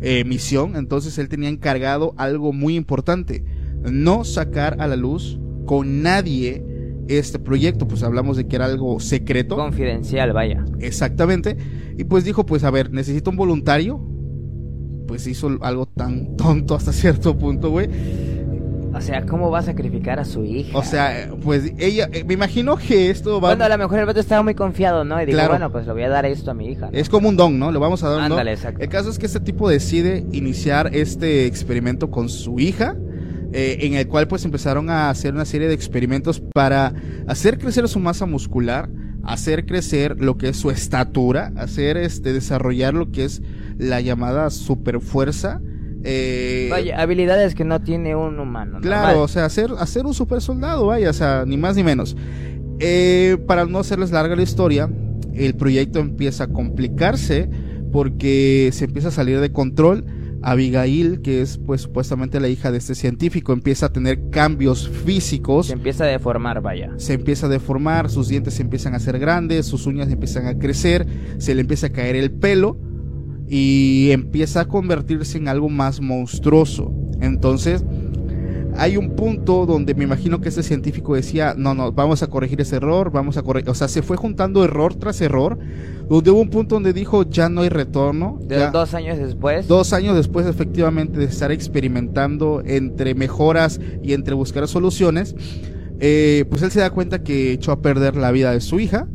[0.00, 3.44] eh, misión, entonces él tenía encargado algo muy importante,
[3.90, 6.64] no sacar a la luz con nadie
[7.08, 9.56] este proyecto, pues hablamos de que era algo secreto.
[9.56, 10.64] Confidencial, vaya.
[10.80, 11.56] Exactamente.
[11.98, 14.00] Y pues dijo, pues a ver, necesito un voluntario.
[15.06, 17.88] Pues hizo algo tan tonto hasta cierto punto, güey.
[18.94, 20.76] O sea, ¿cómo va a sacrificar a su hija?
[20.76, 24.06] O sea, pues ella, eh, me imagino que esto va Bueno, a lo mejor el
[24.06, 25.20] vato estaba muy confiado, ¿no?
[25.20, 25.50] Y dijo, Claro.
[25.50, 26.90] bueno, pues le voy a dar esto a mi hija.
[26.90, 26.98] ¿no?
[26.98, 27.72] Es como un don, ¿no?
[27.72, 28.32] Le vamos a dar un don.
[28.32, 28.82] Ándale, exacto.
[28.82, 32.96] El caso es que este tipo decide iniciar este experimento con su hija,
[33.54, 36.92] eh, en el cual pues empezaron a hacer una serie de experimentos para
[37.26, 38.88] hacer crecer su masa muscular,
[39.24, 43.42] hacer crecer lo que es su estatura, hacer este desarrollar lo que es
[43.78, 45.60] la llamada superfuerza.
[46.04, 48.78] Eh, Vaya, habilidades que no tiene un humano.
[48.80, 49.24] Claro, normal.
[49.24, 52.16] o sea, hacer, hacer un super soldado, vaya, o sea, ni más ni menos.
[52.80, 54.90] Eh, para no hacerles larga la historia,
[55.34, 57.48] el proyecto empieza a complicarse
[57.92, 60.04] porque se empieza a salir de control.
[60.44, 65.68] Abigail, que es pues supuestamente la hija de este científico, empieza a tener cambios físicos
[65.68, 66.90] Se empieza a deformar, vaya.
[66.96, 70.58] se empieza a deformar, sus dientes se empiezan a hacer grandes, sus uñas empiezan a
[70.58, 71.06] crecer,
[71.38, 72.76] se le empieza a caer el pelo
[73.54, 76.90] y empieza a convertirse en algo más monstruoso.
[77.20, 77.84] Entonces,
[78.78, 82.62] hay un punto donde me imagino que este científico decía, no, no, vamos a corregir
[82.62, 85.58] ese error, vamos a corregir, o sea, se fue juntando error tras error,
[86.08, 88.38] donde hubo un punto donde dijo, ya no hay retorno.
[88.48, 89.68] De ya- dos años después.
[89.68, 95.34] Dos años después, efectivamente, de estar experimentando entre mejoras y entre buscar soluciones,
[96.00, 99.06] eh, pues él se da cuenta que echó a perder la vida de su hija.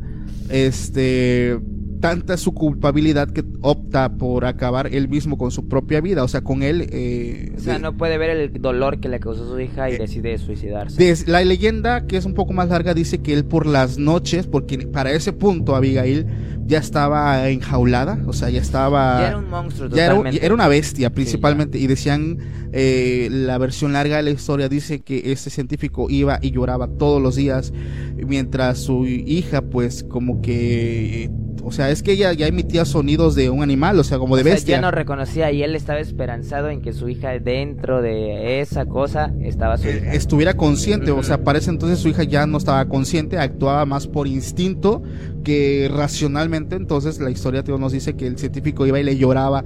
[0.50, 1.58] Este,
[2.00, 6.28] tanta es su culpabilidad que opta por acabar él mismo con su propia vida, o
[6.28, 6.88] sea, con él.
[6.92, 9.94] eh, O sea, de- no puede ver el dolor que le causó su hija y
[9.94, 10.98] Eh, decide suicidarse.
[11.04, 14.48] Des- la leyenda, que es un poco más larga, dice que él por las noches,
[14.48, 16.26] porque para ese punto Abigail
[16.66, 19.20] ya estaba enjaulada, o sea, ya estaba...
[19.22, 20.06] Ya era un monstruo Ya
[20.42, 22.38] era una bestia principalmente y decían
[22.74, 27.22] eh, la versión larga de la historia dice que este científico iba y lloraba todos
[27.22, 27.72] los días
[28.18, 31.30] mientras su hija pues como que
[31.68, 34.42] o sea es que ella ya emitía sonidos de un animal o sea como de
[34.42, 38.02] O sea, bestia ya no reconocía y él estaba esperanzado en que su hija dentro
[38.02, 40.14] de esa cosa estaba su eh, hija.
[40.14, 44.28] estuviera consciente, o sea, ese entonces su hija ya no estaba consciente, actuaba más por
[44.28, 45.02] instinto
[45.44, 49.64] que racionalmente, entonces la historia tío, nos dice que el científico iba y le lloraba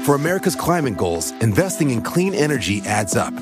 [0.00, 3.34] For America's climate goals, investing in clean energy adds up.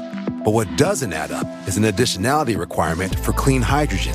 [0.44, 4.14] But what doesn't add up is an additionality requirement for clean hydrogen.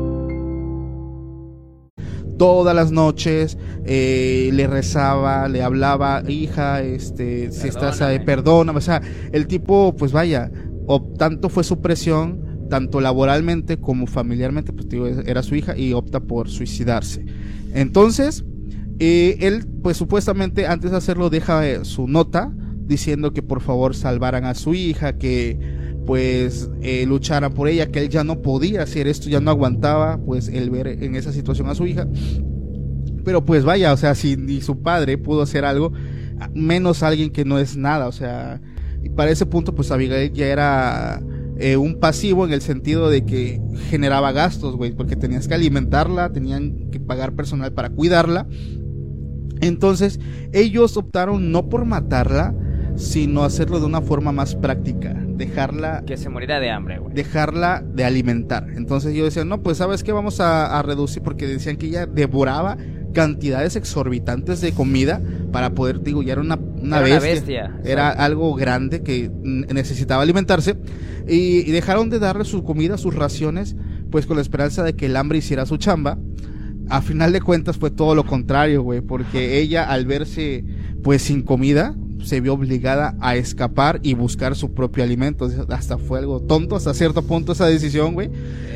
[2.41, 8.25] Todas las noches, eh, le rezaba, le hablaba, hija, este, si estás ahí, Perdóname.
[8.25, 8.99] perdóname, o sea,
[9.31, 10.51] el tipo, pues vaya,
[10.87, 15.93] o tanto fue su presión, tanto laboralmente como familiarmente, pues digo, era su hija y
[15.93, 17.23] opta por suicidarse.
[17.75, 18.43] Entonces,
[18.97, 22.51] eh, él, pues supuestamente antes de hacerlo deja eh, su nota
[22.87, 25.59] diciendo que por favor salvaran a su hija, que
[26.05, 30.17] pues eh, lucharan por ella, que él ya no podía hacer esto, ya no aguantaba
[30.17, 32.07] pues el ver en esa situación a su hija.
[33.23, 35.93] Pero pues vaya, o sea, si ni su padre pudo hacer algo,
[36.53, 38.61] menos alguien que no es nada, o sea,
[39.03, 41.21] y para ese punto pues Abigail ya era
[41.57, 46.31] eh, un pasivo en el sentido de que generaba gastos, güey, porque tenías que alimentarla,
[46.31, 48.47] tenían que pagar personal para cuidarla.
[49.59, 50.19] Entonces,
[50.53, 52.55] ellos optaron no por matarla,
[52.95, 57.13] sino hacerlo de una forma más práctica, dejarla Que se morirá de hambre, güey.
[57.13, 58.67] dejarla de alimentar.
[58.75, 62.05] Entonces yo decía, no, pues sabes qué vamos a, a reducir porque decían que ella
[62.05, 62.77] devoraba
[63.13, 67.67] cantidades exorbitantes de comida para poder, digo, ya era una, una Era una bestia.
[67.67, 70.77] bestia, Era algo grande que necesitaba alimentarse
[71.27, 73.75] y, y dejaron de darle su comida, sus raciones,
[74.11, 76.17] pues con la esperanza de que el hambre hiciera su chamba.
[76.89, 80.63] A final de cuentas fue todo lo contrario, güey, porque ella al verse
[81.03, 85.49] pues sin comida se vio obligada a escapar y buscar su propio alimento.
[85.69, 88.29] Hasta fue algo tonto hasta cierto punto esa decisión, güey.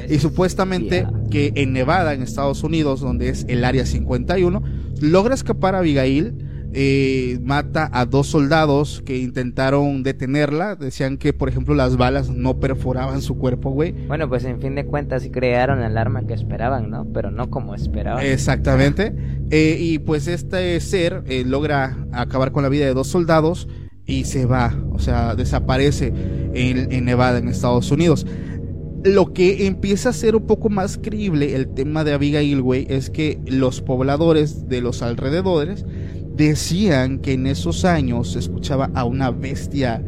[0.10, 4.62] Y supuestamente que en Nevada, en Estados Unidos, donde es el área 51,
[5.02, 6.45] logra escapar a Abigail,
[6.78, 10.76] eh, mata a dos soldados que intentaron detenerla.
[10.76, 13.94] Decían que, por ejemplo, las balas no perforaban su cuerpo, güey.
[14.08, 17.06] Bueno, pues en fin de cuentas sí crearon el arma que esperaban, ¿no?
[17.14, 18.26] Pero no como esperaban.
[18.26, 19.16] Exactamente.
[19.52, 23.70] Eh, y pues este ser eh, logra acabar con la vida de dos soldados
[24.06, 26.12] y se va, o sea, desaparece
[26.54, 28.28] en, en Nevada, en Estados Unidos.
[29.06, 33.10] Lo que empieza a ser un poco más creíble el tema de Abigail, güey, es
[33.10, 35.86] que los pobladores de los alrededores
[36.36, 40.04] decían que en esos años se escuchaba a una bestia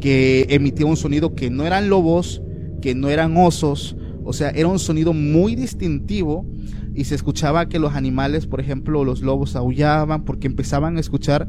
[0.00, 2.42] que emitía un sonido que no eran lobos,
[2.80, 6.46] que no eran osos, o sea, era un sonido muy distintivo
[6.94, 11.48] y se escuchaba que los animales, por ejemplo, los lobos aullaban porque empezaban a escuchar,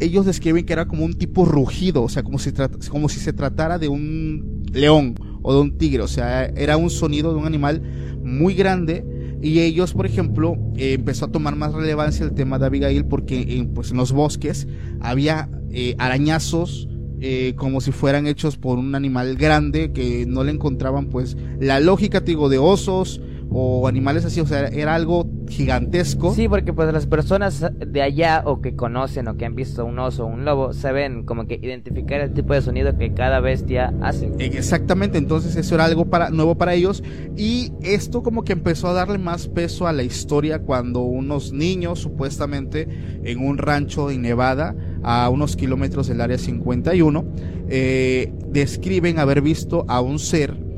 [0.00, 2.52] ellos describen que era como un tipo rugido, o sea, como si,
[2.90, 6.90] como si se tratara de un león o de un tigre, o sea, era un
[6.90, 7.82] sonido de un animal
[8.22, 9.04] muy grande
[9.42, 13.40] y ellos, por ejemplo, eh, empezó a tomar más relevancia el tema de Abigail porque
[13.40, 14.68] eh, pues en los bosques
[15.00, 16.88] había eh, arañazos
[17.22, 21.78] eh, como si fueran hechos por un animal grande que no le encontraban pues la
[21.78, 26.32] lógica, te digo, de osos o animales así, o sea, era algo gigantesco.
[26.34, 29.98] Sí, porque pues las personas de allá o que conocen o que han visto un
[29.98, 33.92] oso o un lobo saben como que identificar el tipo de sonido que cada bestia
[34.02, 34.26] hace.
[34.38, 37.02] Eh, Exactamente, entonces eso era algo para, nuevo para ellos
[37.36, 41.98] y esto como que empezó a darle más peso a la historia cuando unos niños
[41.98, 42.88] supuestamente
[43.24, 47.24] en un rancho en Nevada a unos kilómetros del área 51
[47.68, 50.69] eh, describen haber visto a un ser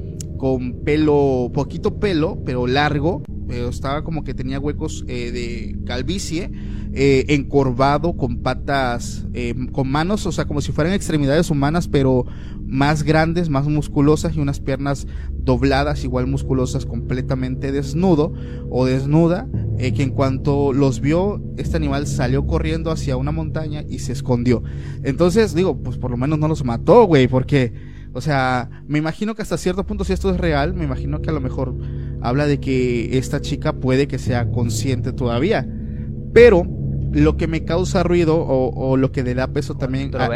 [0.42, 6.50] con pelo, poquito pelo, pero largo, pero estaba como que tenía huecos eh, de calvicie,
[6.92, 12.26] eh, encorvado, con patas, eh, con manos, o sea, como si fueran extremidades humanas, pero
[12.66, 18.32] más grandes, más musculosas y unas piernas dobladas, igual musculosas, completamente desnudo
[18.68, 23.84] o desnuda, eh, que en cuanto los vio, este animal salió corriendo hacia una montaña
[23.88, 24.64] y se escondió.
[25.04, 27.91] Entonces, digo, pues por lo menos no los mató, güey, porque...
[28.14, 31.30] O sea, me imagino que hasta cierto punto, si esto es real, me imagino que
[31.30, 31.74] a lo mejor
[32.20, 35.66] habla de que esta chica puede que sea consciente todavía.
[36.32, 36.66] Pero
[37.12, 40.28] lo que me causa ruido o, o lo que le da peso también a,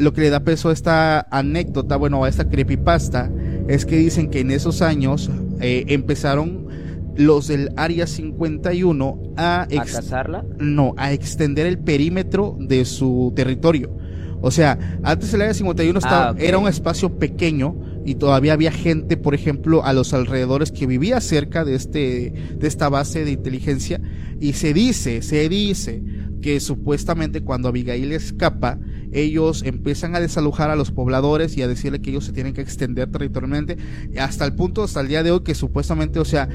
[0.00, 3.30] lo que le da peso a esta anécdota, bueno, a esta creepypasta,
[3.68, 6.68] es que dicen que en esos años eh, empezaron
[7.16, 10.44] los del Área 51 a, ¿A cazarla?
[10.58, 13.94] no, a extender el perímetro de su territorio.
[14.42, 16.38] O sea, antes el área 51 estaba, Ah, ok.
[16.40, 17.76] era un espacio pequeño
[18.06, 22.66] y todavía había gente, por ejemplo, a los alrededores que vivía cerca de este de
[22.68, 24.00] esta base de inteligencia
[24.40, 26.02] y se dice, se dice
[26.40, 28.78] que supuestamente cuando Abigail escapa,
[29.12, 32.62] ellos empiezan a desalojar a los pobladores y a decirle que ellos se tienen que
[32.62, 33.76] extender territorialmente
[34.18, 36.48] hasta el punto hasta el día de hoy que supuestamente, o sea,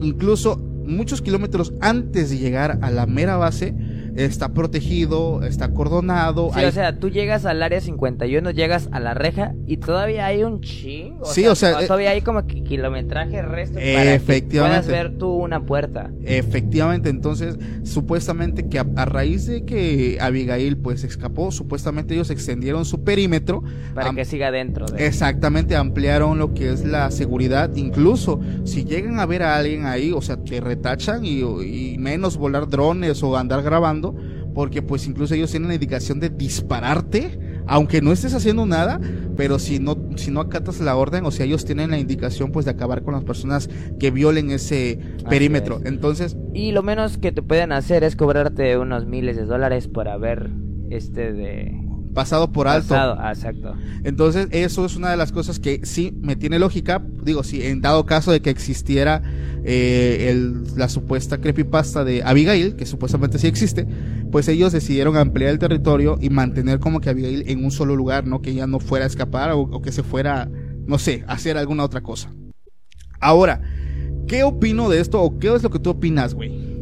[0.00, 3.74] incluso muchos kilómetros antes de llegar a la mera base
[4.24, 6.50] está protegido, está acordonado.
[6.52, 10.26] Sí, hay- o sea, tú llegas al área 51, llegas a la reja y todavía
[10.26, 11.24] hay un chingo.
[11.26, 15.30] Sí, o sea, eh, todavía hay como que kilometraje resto para que puedas ver tú
[15.30, 16.10] una puerta.
[16.24, 22.84] Efectivamente, entonces supuestamente que a, a raíz de que Abigail pues escapó, supuestamente ellos extendieron
[22.84, 23.62] su perímetro,
[23.94, 28.84] Para am- que siga dentro de exactamente ampliaron lo que es la seguridad, incluso si
[28.84, 33.22] llegan a ver a alguien ahí, o sea, te retachan y, y menos volar drones
[33.22, 34.07] o andar grabando,
[34.54, 39.00] porque pues incluso ellos tienen la indicación de dispararte, aunque no estés haciendo nada,
[39.36, 42.64] pero si no, si no acatas la orden, o sea, ellos tienen la indicación pues
[42.64, 43.68] de acabar con las personas
[43.98, 45.78] que violen ese perímetro.
[45.78, 45.86] es.
[45.86, 50.08] Entonces, Y lo menos que te pueden hacer es cobrarte unos miles de dólares por
[50.08, 50.50] haber
[50.90, 52.88] este de pasado por alto.
[52.88, 53.16] pasado.
[53.18, 53.74] Ah, exacto.
[54.04, 57.02] Entonces, eso es una de las cosas que sí me tiene lógica.
[57.22, 59.22] Digo, si en dado caso de que existiera
[59.64, 63.86] eh, el- la supuesta creepypasta de Abigail, que supuestamente sí existe,
[64.30, 68.26] pues ellos decidieron ampliar el territorio y mantener como que Abigail en un solo lugar,
[68.26, 68.40] ¿no?
[68.40, 70.48] Que ella no fuera a escapar o, o que se fuera
[70.86, 72.30] no sé, hacer alguna otra cosa.
[73.20, 73.60] Ahora,
[74.26, 76.77] ¿qué opino de esto o qué es lo que tú opinas, güey?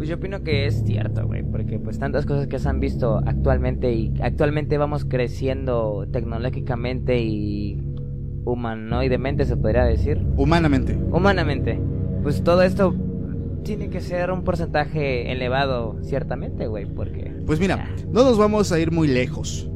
[0.00, 3.20] Pues yo opino que es cierto, güey, porque pues tantas cosas que se han visto
[3.26, 7.82] actualmente y actualmente vamos creciendo tecnológicamente y
[8.46, 10.24] humanoidemente se podría decir.
[10.38, 10.98] Humanamente.
[11.12, 11.78] Humanamente.
[12.22, 12.94] Pues todo esto
[13.62, 17.34] tiene que ser un porcentaje elevado, ciertamente, güey, porque...
[17.44, 19.70] Pues mira, no nos vamos a ir muy lejos.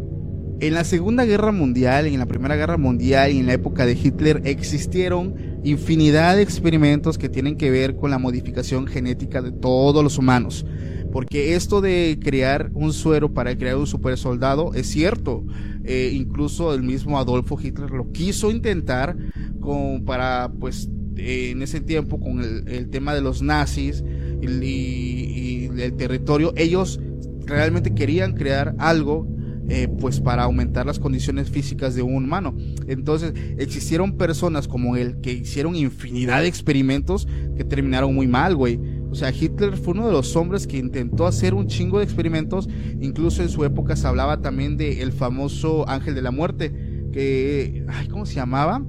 [0.60, 3.92] En la Segunda Guerra Mundial, en la Primera Guerra Mundial y en la época de
[3.92, 5.34] Hitler existieron
[5.64, 10.64] infinidad de experimentos que tienen que ver con la modificación genética de todos los humanos.
[11.10, 15.44] Porque esto de crear un suero para crear un super soldado es cierto.
[15.84, 19.16] Eh, incluso el mismo Adolfo Hitler lo quiso intentar
[19.60, 24.02] con, para, pues, en ese tiempo con el, tema de los nazis
[24.42, 26.52] y el territorio.
[26.56, 27.00] Ellos
[27.46, 29.28] realmente querían crear algo
[29.68, 32.54] eh, pues para aumentar las condiciones físicas de un humano.
[32.86, 38.78] Entonces existieron personas como él que hicieron infinidad de experimentos que terminaron muy mal, güey.
[39.10, 42.68] O sea, Hitler fue uno de los hombres que intentó hacer un chingo de experimentos.
[43.00, 46.72] Incluso en su época se hablaba también del el famoso ángel de la muerte,
[47.12, 48.84] que, ay, ¿cómo se llamaba?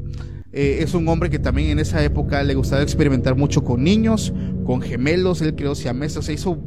[0.52, 4.34] Eh, es un hombre que también en esa época le gustaba experimentar mucho con niños,
[4.66, 6.58] con gemelos, él creó siameses, o sea, hizo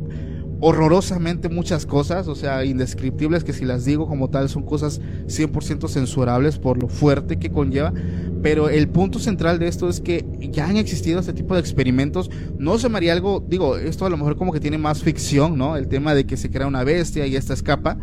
[0.61, 5.89] horrorosamente muchas cosas, o sea, indescriptibles que si las digo como tal son cosas 100%
[5.89, 7.93] censurables por lo fuerte que conlleva,
[8.43, 12.31] pero el punto central de esto es que ya han existido este tipo de experimentos,
[12.59, 15.57] no se me haría algo, digo, esto a lo mejor como que tiene más ficción,
[15.57, 15.77] ¿no?
[15.77, 17.99] El tema de que se crea una bestia y esta escapa,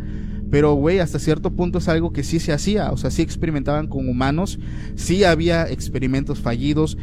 [0.50, 2.92] pero, güey, hasta cierto punto es algo que sí se hacía.
[2.92, 4.58] O sea, sí experimentaban con humanos,
[4.94, 6.96] sí había experimentos fallidos.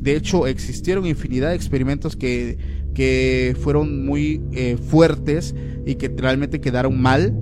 [0.00, 2.58] De hecho, existieron infinidad de experimentos que,
[2.94, 5.54] que fueron muy eh, fuertes
[5.86, 7.36] y que realmente quedaron mal.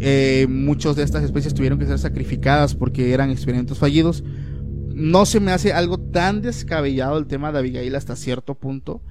[0.00, 4.24] Eh, muchas de estas especies tuvieron que ser sacrificadas porque eran experimentos fallidos.
[4.94, 9.02] No se me hace algo tan descabellado el tema de Abigail hasta cierto punto.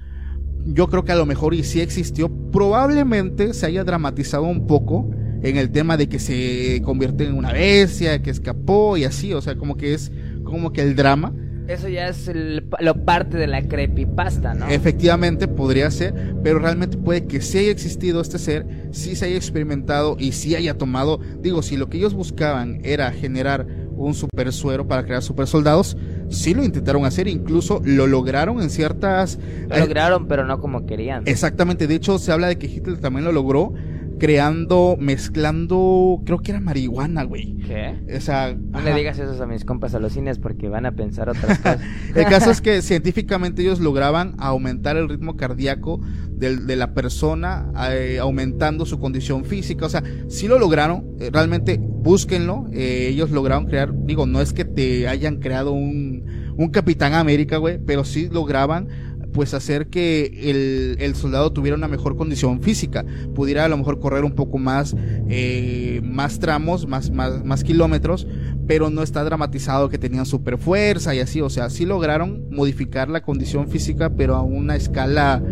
[0.66, 2.30] Yo creo que a lo mejor y sí existió.
[2.50, 5.10] Probablemente se haya dramatizado un poco
[5.42, 9.42] en el tema de que se convierte en una bestia, que escapó y así, o
[9.42, 10.10] sea, como que es
[10.42, 11.34] como que el drama.
[11.66, 12.30] Eso ya es
[12.80, 14.68] lo parte de la creepypasta, ¿no?
[14.68, 19.36] Efectivamente, podría ser, pero realmente puede que sí haya existido este ser, sí se haya
[19.36, 24.52] experimentado y sí haya tomado, digo, si lo que ellos buscaban era generar un super
[24.52, 25.96] suero para crear super soldados,
[26.28, 29.38] sí lo intentaron hacer, incluso lo lograron en ciertas...
[29.68, 31.22] Lo lograron, pero no como querían.
[31.26, 33.72] Exactamente, de hecho se habla de que Hitler también lo logró,
[34.18, 37.56] creando, mezclando, creo que era marihuana, güey.
[37.66, 37.98] ¿Qué?
[38.16, 40.92] O sea, no le digas eso a mis compas a los cines porque van a
[40.92, 41.80] pensar otras cosas.
[42.14, 46.00] el caso es que científicamente ellos lograban aumentar el ritmo cardíaco
[46.36, 49.86] de, la persona, eh, aumentando su condición física.
[49.86, 52.66] O sea, sí lo lograron, eh, realmente búsquenlo.
[52.72, 57.56] Eh, ellos lograron crear, digo, no es que te hayan creado un, un Capitán América,
[57.56, 58.88] güey, pero sí lograban
[59.34, 63.04] pues hacer que el, soldado tuviera una mejor condición física,
[63.34, 64.94] pudiera a lo mejor correr un poco más,
[65.28, 68.28] eh, más tramos, más, más, kilómetros,
[68.66, 73.10] pero no está dramatizado que tenían super fuerza y así, o sea, sí lograron modificar
[73.10, 75.42] la condición física, pero a una escala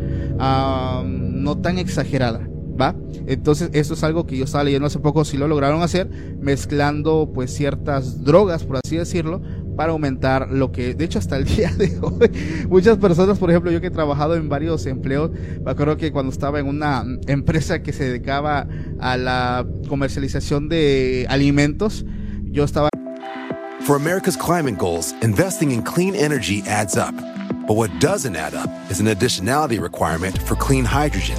[1.04, 2.48] no tan exagerada.
[2.80, 2.96] ¿Va?
[3.26, 6.08] Entonces, eso es algo que yo estaba leyendo hace poco, sí lo lograron hacer,
[6.40, 9.42] mezclando pues ciertas drogas, por así decirlo,
[9.76, 13.70] para aumentar lo que, de hecho hasta el día de hoy, muchas personas, por ejemplo,
[13.70, 15.30] yo que he trabajado en varios empleos,
[15.64, 18.66] me acuerdo que cuando estaba en una empresa que se dedicaba
[19.00, 22.04] a la comercialización de alimentos,
[22.44, 22.88] yo estaba...
[23.80, 27.14] For America's climate goals, investing in clean energy adds up.
[27.66, 31.38] But what doesn't add up is an additionality requirement for clean hydrogen.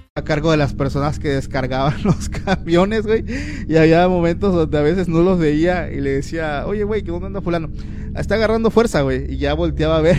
[0.15, 3.23] A cargo de las personas que descargaban los camiones, güey.
[3.67, 7.11] Y había momentos donde a veces no los veía y le decía, oye, güey, ¿qué
[7.11, 7.69] dónde anda fulano?
[8.15, 9.33] Está agarrando fuerza, güey.
[9.33, 10.17] Y ya volteaba a ver.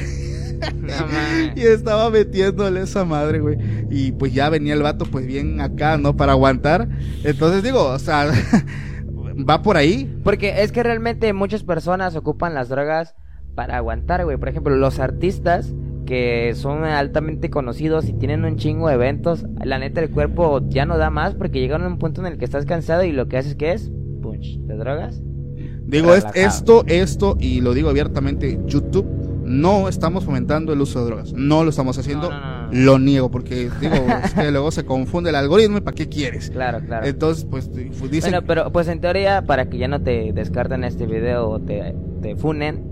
[0.76, 0.93] No
[1.57, 3.59] y estaba metiéndole esa madre, güey.
[3.91, 6.16] Y pues ya venía el vato, pues bien acá, ¿no?
[6.16, 6.89] Para aguantar.
[7.24, 8.30] Entonces digo, o sea,
[9.49, 10.11] va por ahí.
[10.24, 13.14] Porque es que realmente muchas personas ocupan las drogas
[13.55, 14.37] para aguantar, güey.
[14.37, 15.72] Por ejemplo, los artistas
[16.12, 20.84] que son altamente conocidos y tienen un chingo de eventos, la neta el cuerpo ya
[20.84, 23.28] no da más porque llegan a un punto en el que estás cansado y lo
[23.28, 23.90] que haces que es,
[24.20, 25.22] punch, ¿te drogas?
[25.86, 29.06] Digo, es- esto, esto, y lo digo abiertamente, YouTube,
[29.46, 31.32] no estamos fomentando el uso de drogas.
[31.32, 32.28] No lo estamos haciendo.
[32.30, 32.72] No, no, no, no.
[32.78, 33.94] Lo niego, porque digo,
[34.24, 36.50] es que luego se confunde el algoritmo y para qué quieres.
[36.50, 37.06] Claro, claro.
[37.06, 38.32] Entonces, pues fu- dicen.
[38.32, 41.94] Bueno, pero pues en teoría, para que ya no te descarten este video o te,
[42.20, 42.91] te funen,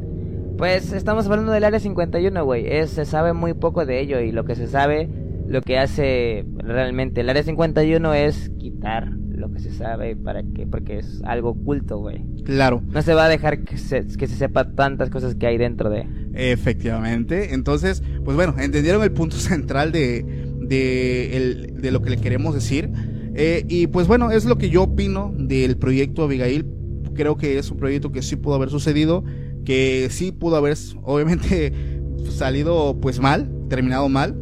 [0.60, 2.66] pues estamos hablando del área 51, güey.
[2.68, 5.08] Es, se sabe muy poco de ello y lo que se sabe,
[5.48, 10.66] lo que hace realmente el área 51 es quitar lo que se sabe para que,
[10.66, 12.22] porque es algo oculto, güey.
[12.44, 15.56] Claro, No se va a dejar que se, que se sepa tantas cosas que hay
[15.58, 16.06] dentro de...
[16.34, 17.54] efectivamente.
[17.54, 20.24] Entonces, pues bueno, entendieron el punto central de,
[20.60, 22.90] de, el- de lo que le queremos decir.
[23.34, 26.66] Eh, y pues bueno, es lo que yo opino del proyecto Abigail.
[27.14, 29.24] Creo que es un proyecto que sí pudo haber sucedido,
[29.64, 31.72] que sí pudo haber, obviamente,
[32.30, 34.36] salido pues mal, terminado mal.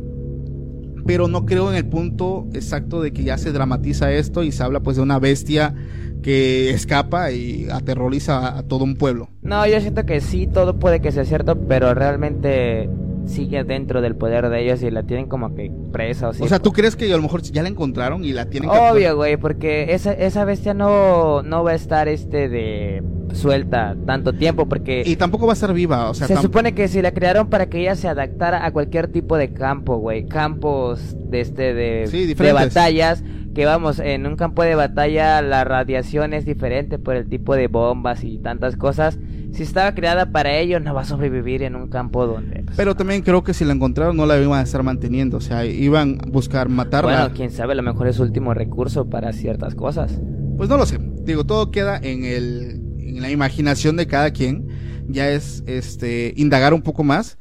[1.07, 4.63] Pero no creo en el punto exacto de que ya se dramatiza esto y se
[4.63, 5.75] habla pues de una bestia
[6.23, 9.31] que escapa y aterroriza a todo un pueblo.
[9.43, 12.91] No, yo siento que sí, todo puede que sea cierto, pero realmente
[13.29, 16.43] sigue dentro del poder de ellos y la tienen como que presa o sí.
[16.43, 19.17] O sea, ¿tú crees que a lo mejor ya la encontraron y la tienen Obvio,
[19.17, 23.03] güey, porque esa, esa bestia no, no va a estar este de
[23.33, 26.75] suelta tanto tiempo porque Y tampoco va a estar viva, o sea, se tam- supone
[26.75, 30.27] que si la crearon para que ella se adaptara a cualquier tipo de campo, güey,
[30.27, 33.23] campos de este de, Sí, de batallas,
[33.55, 37.67] que vamos, en un campo de batalla la radiación es diferente por el tipo de
[37.67, 39.19] bombas y tantas cosas.
[39.59, 42.95] Si estaba creada para ello, no va a sobrevivir en un campo donde pues, Pero
[42.95, 46.21] también creo que si la encontraron no la iban a estar manteniendo, o sea, iban
[46.23, 47.23] a buscar matarla.
[47.23, 50.17] bueno, quién sabe, a lo mejor es su último recurso para ciertas cosas.
[50.57, 51.01] Pues no lo sé.
[51.25, 54.69] Digo, todo queda en el en la imaginación de cada quien.
[55.09, 57.37] Ya es este indagar un poco más,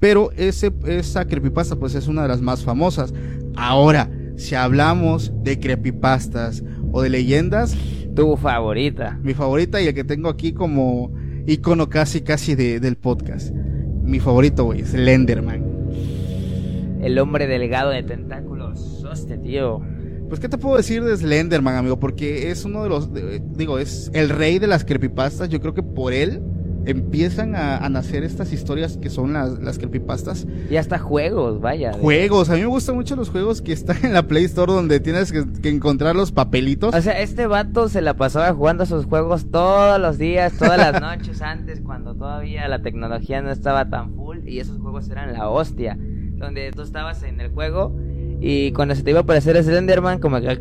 [0.00, 3.14] pero ese esa creepypasta pues es una de las más famosas.
[3.54, 7.76] Ahora, si hablamos de creepypastas o de leyendas,
[8.16, 9.20] Tu favorita.
[9.22, 11.12] mi favorita y el que tengo aquí como
[11.46, 13.54] icono casi casi de- del podcast.
[13.54, 15.64] Mi favorito, güey, es Lenderman.
[17.02, 19.04] El hombre delgado de tentáculos.
[19.10, 19.80] Hostia, tío.
[20.28, 21.98] Pues, ¿qué te puedo decir de Slenderman, amigo?
[21.98, 25.48] Porque es uno de los, de- digo, es el rey de las creepypastas.
[25.48, 26.40] Yo creo que por él
[26.86, 30.46] empiezan a, a nacer estas historias que son las, las creepypastas.
[30.70, 31.90] Y hasta juegos, vaya.
[31.92, 34.72] de- Juegos, a mí me gustan mucho los juegos que están en la Play Store
[34.72, 36.94] donde tienes que, que encontrar los papelitos.
[36.94, 41.00] O sea, este vato se la pasaba jugando sus juegos todos los días, todas las
[41.18, 45.48] noches antes, cuando todavía la tecnología no estaba tan full y esos juegos eran la
[45.48, 45.98] hostia.
[46.36, 47.94] Donde tú estabas en el juego
[48.40, 50.60] y cuando se te iba a aparecer Slenderman, como que.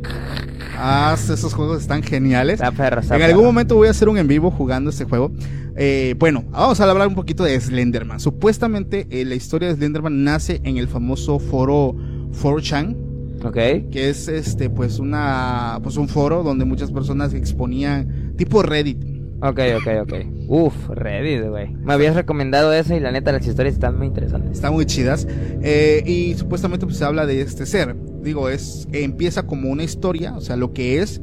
[0.78, 2.56] Ah, esos juegos están geniales.
[2.56, 3.32] Está perro, está En perro.
[3.32, 5.32] algún momento voy a hacer un en vivo jugando este juego.
[5.76, 8.20] Eh, bueno, vamos a hablar un poquito de Slenderman.
[8.20, 11.96] Supuestamente eh, la historia de Slenderman nace en el famoso foro
[12.42, 12.96] 4chan.
[13.44, 13.54] Ok.
[13.90, 18.98] que es este pues una pues un foro donde muchas personas exponían tipo Reddit.
[19.42, 20.14] Ok, ok, ok.
[20.48, 21.70] Uf, Reddit, güey.
[21.74, 24.52] Me habías recomendado eso y la neta las historias están muy interesantes.
[24.52, 25.28] Están muy chidas
[25.62, 27.96] eh, y supuestamente pues se habla de este ser.
[28.22, 31.22] Digo, es empieza como una historia, o sea, lo que es,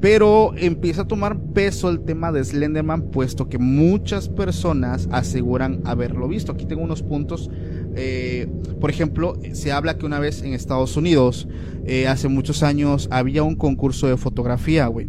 [0.00, 6.26] pero empieza a tomar peso el tema de Slenderman puesto que muchas personas aseguran haberlo
[6.26, 6.50] visto.
[6.50, 7.48] Aquí tengo unos puntos
[7.94, 8.48] eh,
[8.80, 11.48] por ejemplo, se habla que una vez en Estados Unidos,
[11.84, 15.08] eh, hace muchos años, había un concurso de fotografía, güey.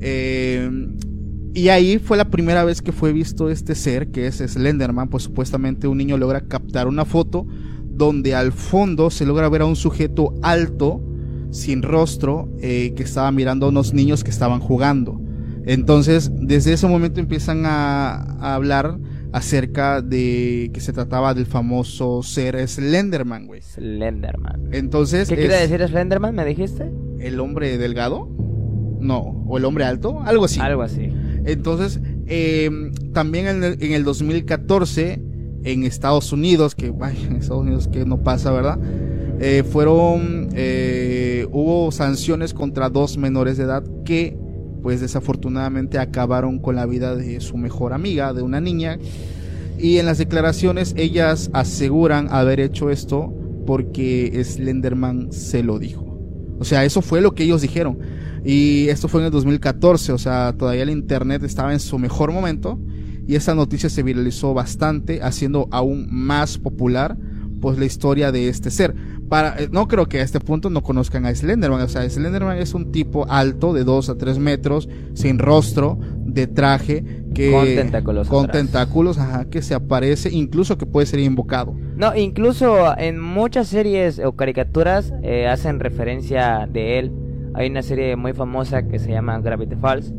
[0.00, 0.70] Eh,
[1.54, 5.24] y ahí fue la primera vez que fue visto este ser, que es Slenderman, pues
[5.24, 7.46] supuestamente un niño logra captar una foto
[7.84, 11.02] donde al fondo se logra ver a un sujeto alto,
[11.50, 15.20] sin rostro, eh, que estaba mirando a unos niños que estaban jugando.
[15.64, 18.98] Entonces, desde ese momento empiezan a, a hablar
[19.32, 23.60] acerca de que se trataba del famoso ser Slenderman, güey.
[23.62, 24.68] Slenderman.
[24.72, 26.34] Entonces, ¿Qué es quiere decir Slenderman?
[26.34, 26.90] ¿Me dijiste?
[27.20, 28.28] el hombre delgado?
[29.00, 30.60] No, o el hombre alto, algo así.
[30.60, 31.12] Algo así.
[31.48, 32.70] Entonces, eh,
[33.14, 35.22] también en el, en el 2014,
[35.64, 38.78] en Estados Unidos, que ay, en Estados Unidos que no pasa, ¿verdad?
[39.40, 44.36] Eh, fueron, eh, hubo sanciones contra dos menores de edad que,
[44.82, 48.98] pues desafortunadamente, acabaron con la vida de su mejor amiga, de una niña.
[49.78, 53.32] Y en las declaraciones, ellas aseguran haber hecho esto
[53.64, 56.18] porque Slenderman se lo dijo.
[56.58, 57.98] O sea, eso fue lo que ellos dijeron.
[58.44, 62.32] Y esto fue en el 2014, o sea, todavía el internet estaba en su mejor
[62.32, 62.78] momento.
[63.26, 67.18] y esta noticia se viralizó bastante, haciendo aún más popular
[67.60, 68.94] pues la historia de este ser.
[69.28, 71.82] Para, eh, no creo que a este punto no conozcan a Slenderman.
[71.82, 76.46] O sea, Slenderman es un tipo alto de 2 a 3 metros, sin rostro, de
[76.46, 78.62] traje, que, Con tentáculos con atrás.
[78.62, 81.74] tentáculos, ajá, que se aparece, incluso que puede ser invocado.
[81.96, 87.12] No, incluso en muchas series o caricaturas eh, hacen referencia de él.
[87.58, 90.14] Hay una serie muy famosa que se llama Gravity Falls,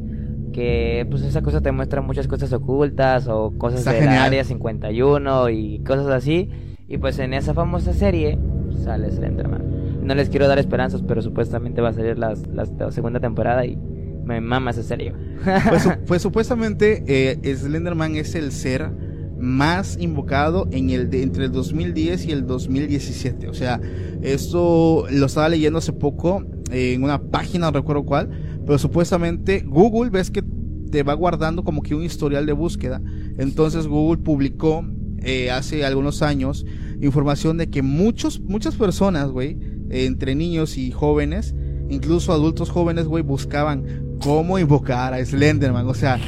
[0.52, 4.24] que pues esa cosa te muestra muchas cosas ocultas o cosas Está de genial.
[4.24, 6.50] área 51 y cosas así.
[6.88, 8.38] Y pues en esa famosa serie
[8.84, 9.64] sale Slenderman.
[10.04, 13.66] No les quiero dar esperanzas, pero supuestamente va a salir las- las- la segunda temporada
[13.66, 13.78] y
[14.26, 15.14] me mama esa serie.
[15.70, 18.90] Pues, pues supuestamente eh, Slenderman es el ser
[19.40, 23.48] más invocado en el de, entre el 2010 y el 2017.
[23.48, 23.80] O sea,
[24.22, 28.30] esto lo estaba leyendo hace poco en una página, no recuerdo cuál,
[28.66, 30.44] pero supuestamente Google ves que
[30.92, 33.02] te va guardando como que un historial de búsqueda.
[33.38, 34.86] Entonces Google publicó
[35.22, 36.66] eh, hace algunos años
[37.02, 39.58] información de que muchos, muchas personas, güey,
[39.90, 41.56] eh, entre niños y jóvenes,
[41.90, 45.88] incluso adultos jóvenes, güey, buscaban cómo invocar a Slenderman.
[45.88, 46.20] O sea,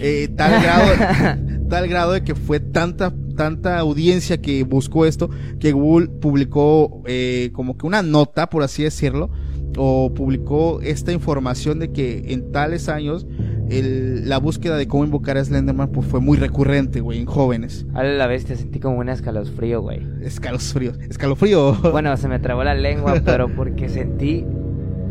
[0.00, 1.36] eh, tal grado,
[1.68, 7.50] tal grado de que fue tanta, tanta audiencia que buscó esto, que Google publicó eh,
[7.52, 9.30] como que una nota, por así decirlo,
[9.76, 13.26] o publicó esta información de que en tales años
[13.70, 17.86] el- la búsqueda de cómo invocar a Slenderman pues fue muy recurrente, güey, en jóvenes.
[17.94, 20.00] A la bestia sentí como un escalofrío, güey.
[20.22, 21.76] Escalofrío, escalofrío.
[21.92, 24.44] Bueno, se me trabó la lengua, pero porque sentí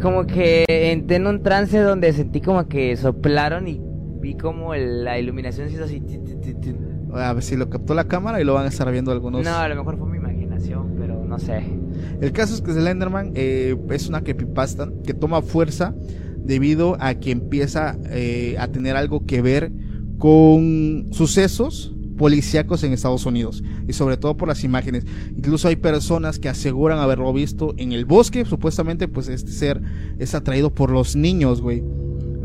[0.01, 3.79] como que entré en un trance donde sentí como que soplaron y
[4.27, 6.01] vi como el- la iluminación se hizo así.
[7.13, 9.43] a ver si lo captó la cámara y lo van a estar viendo algunos.
[9.43, 11.63] No, a lo mejor fue mi imaginación, pero no sé.
[12.21, 15.95] El caso es que Slenderman eh, es una creepypasta que toma fuerza
[16.37, 19.71] debido a que empieza eh, a tener algo que ver
[20.17, 25.05] con sucesos policíacos en Estados Unidos y sobre todo por las imágenes.
[25.35, 29.81] Incluso hay personas que aseguran haberlo visto en el bosque, supuestamente pues este ser
[30.17, 31.83] es atraído por los niños, güey.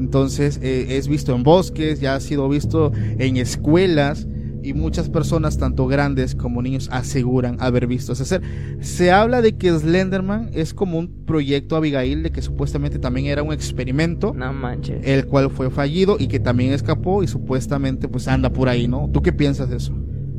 [0.02, 4.26] Entonces eh, es visto en bosques, ya ha sido visto en escuelas
[4.64, 8.42] y muchas personas, tanto grandes como niños, aseguran haber visto ese ser.
[8.80, 13.42] Se habla de que Slenderman es como un proyecto Abigail, de que supuestamente también era
[13.44, 15.04] un experimento, No manches.
[15.04, 19.08] el cual fue fallido y que también escapó y supuestamente pues anda por ahí, ¿no?
[19.12, 19.94] ¿Tú qué piensas de eso?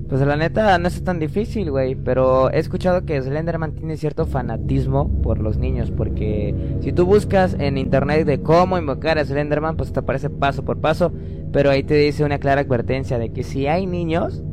[0.10, 4.26] Pues la neta no es tan difícil, güey, pero he escuchado que Slenderman tiene cierto
[4.26, 9.78] fanatismo por los niños, porque si tú buscas en internet de cómo invocar a Slenderman,
[9.78, 11.12] pues te aparece paso por paso,
[11.52, 14.44] pero ahí te dice una clara advertencia de que si hay niños,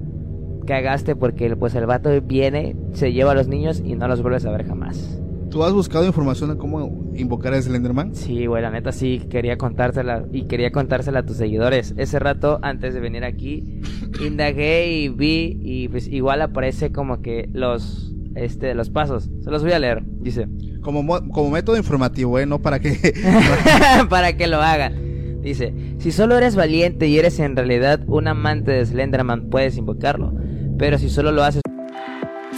[0.67, 4.47] cagaste porque pues el vato viene, se lleva a los niños y no los vuelves
[4.47, 5.21] a ver jamás.
[5.51, 8.15] ¿Tú has buscado información de cómo invocar a Slenderman?
[8.15, 11.93] Sí, güey, la neta sí, quería contársela y quería contársela a tus seguidores.
[11.97, 13.81] Ese rato, antes de venir aquí,
[14.25, 19.29] indagué y vi y pues igual aparece como que los, este, los pasos.
[19.43, 20.47] Se los voy a leer, dice.
[20.83, 22.47] Como, mo- como método informativo, ¿eh?
[22.47, 22.93] No para que...
[24.09, 25.41] Para que lo hagan.
[25.43, 30.33] Dice, si solo eres valiente y eres en realidad un amante de Slenderman, puedes invocarlo.
[30.79, 31.63] Pero si solo lo haces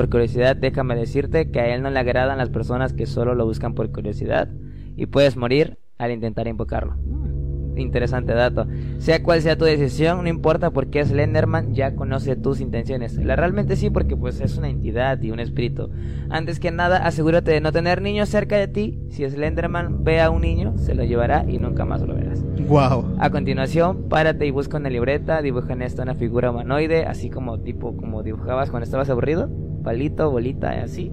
[0.00, 3.44] Por curiosidad, déjame decirte que a él no le agradan las personas que solo lo
[3.44, 4.48] buscan por curiosidad
[4.96, 6.96] y puedes morir al intentar invocarlo.
[6.96, 7.30] Mm,
[7.76, 8.66] Interesante dato.
[8.98, 13.16] Sea cual sea tu decisión, no importa porque Slenderman ya conoce tus intenciones.
[13.16, 15.90] La realmente sí porque pues es una entidad y un espíritu.
[16.28, 18.98] Antes que nada, asegúrate de no tener niños cerca de ti.
[19.10, 22.44] Si Slenderman ve a un niño, se lo llevará y nunca más lo verás.
[22.68, 23.16] wow.
[23.18, 27.60] A continuación, párate y busca una libreta, dibuja en esta una figura humanoide, así como
[27.60, 29.48] tipo como dibujabas cuando estabas aburrido,
[29.82, 31.12] palito, bolita, y así.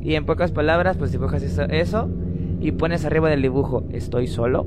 [0.00, 2.10] Y en pocas palabras, pues dibujas eso, eso
[2.60, 4.66] y pones arriba del dibujo, estoy solo.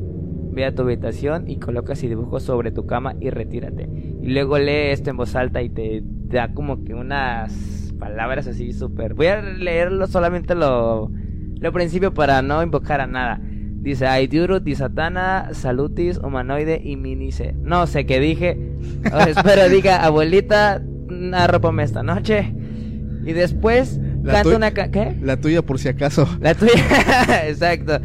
[0.51, 3.89] Ve a tu habitación y colocas el dibujo sobre tu cama y retírate.
[4.21, 8.73] Y luego lee esto en voz alta y te da como que unas palabras así
[8.73, 9.13] súper...
[9.13, 11.11] Voy a leerlo solamente lo,
[11.59, 13.39] lo principio para no invocar a nada.
[13.43, 17.53] Dice, Aidiuru, Disatana, Salutis, Humanoide y Minice.
[17.53, 18.75] No sé qué dije.
[19.27, 20.83] Espero diga, abuelita,
[21.33, 22.53] arrópame esta noche.
[23.25, 24.71] Y después La canta una...
[24.71, 25.15] ca- ¿Qué?
[25.21, 26.27] La tuya por si acaso.
[26.41, 26.73] La tuya,
[27.47, 27.99] exacto.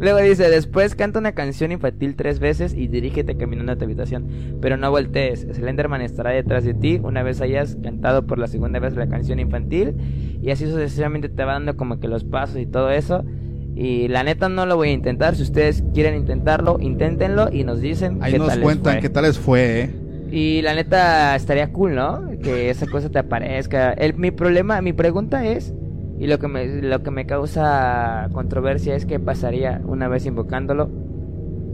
[0.00, 4.26] Luego dice, después canta una canción infantil tres veces y dirígete caminando a tu habitación.
[4.60, 8.80] Pero no voltees, Slenderman estará detrás de ti una vez hayas cantado por la segunda
[8.80, 9.94] vez la canción infantil.
[10.42, 13.24] Y así sucesivamente te va dando como que los pasos y todo eso.
[13.76, 15.36] Y la neta no lo voy a intentar.
[15.36, 19.00] Si ustedes quieren intentarlo, inténtenlo y nos dicen Ahí qué nos tal les cuentan fue.
[19.00, 19.90] qué tal les fue, ¿eh?
[20.30, 22.22] Y la neta estaría cool, ¿no?
[22.42, 23.92] Que esa cosa te aparezca.
[23.92, 25.72] El, mi problema, mi pregunta es,
[26.18, 30.90] y lo que me, lo que me causa controversia es qué pasaría una vez invocándolo.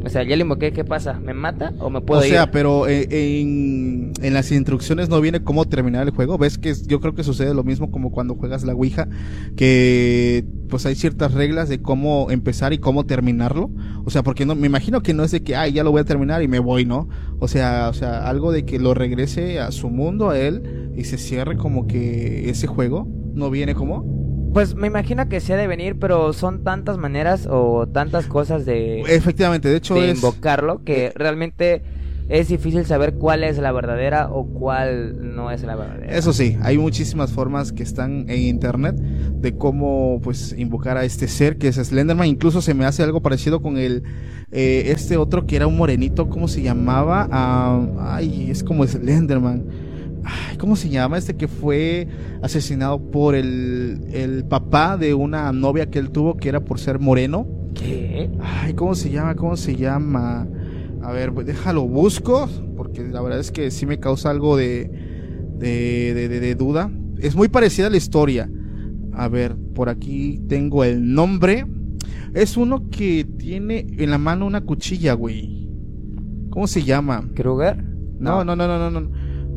[0.04, 1.14] O sea, ya lo invoqué, ¿qué pasa?
[1.20, 2.50] ¿Me mata o me puedo O sea, ir?
[2.50, 6.38] pero eh, en, en las instrucciones no viene cómo terminar el juego.
[6.38, 9.08] Ves que yo creo que sucede lo mismo como cuando juegas la Ouija,
[9.56, 13.70] que pues hay ciertas reglas de cómo empezar y cómo terminarlo.
[14.04, 16.00] O sea, porque no me imagino que no es de que ay, ya lo voy
[16.00, 17.08] a terminar y me voy, ¿no?
[17.38, 21.04] O sea, o sea, algo de que lo regrese a su mundo a él y
[21.04, 24.19] se cierre como que ese juego no viene como
[24.52, 28.66] Pues me imagino que se ha de venir, pero son tantas maneras o tantas cosas
[28.66, 31.82] de, Efectivamente, de hecho de es invocarlo que realmente
[32.28, 36.16] es difícil saber cuál es la verdadera o cuál no es la verdadera.
[36.16, 41.26] Eso sí, hay muchísimas formas que están en internet de cómo pues invocar a este
[41.26, 42.28] ser que es Slenderman.
[42.28, 44.04] Incluso se me hace algo parecido con el
[44.52, 47.28] eh, este otro que era un morenito, ¿cómo se llamaba?
[47.32, 49.89] Ah, ay, es como Slenderman.
[50.24, 51.18] Ay, ¿Cómo se llama?
[51.18, 52.06] Este que fue
[52.42, 56.98] asesinado por el, el papá de una novia que él tuvo que era por ser
[56.98, 57.46] moreno.
[57.74, 58.30] ¿Qué?
[58.40, 59.34] Ay, ¿cómo se llama?
[59.36, 60.46] ¿Cómo se llama?
[61.02, 64.90] A ver, pues, déjalo busco, porque la verdad es que sí me causa algo de,
[65.58, 66.90] de, de, de- de duda.
[67.18, 68.50] Es muy parecida a la historia.
[69.12, 71.64] A ver, por aquí tengo el nombre.
[72.34, 75.68] Es uno que tiene en la mano una cuchilla, güey.
[76.50, 77.28] ¿Cómo se llama?
[77.34, 77.82] ¿Kruger?
[78.18, 79.10] No, no, no, no, no, no.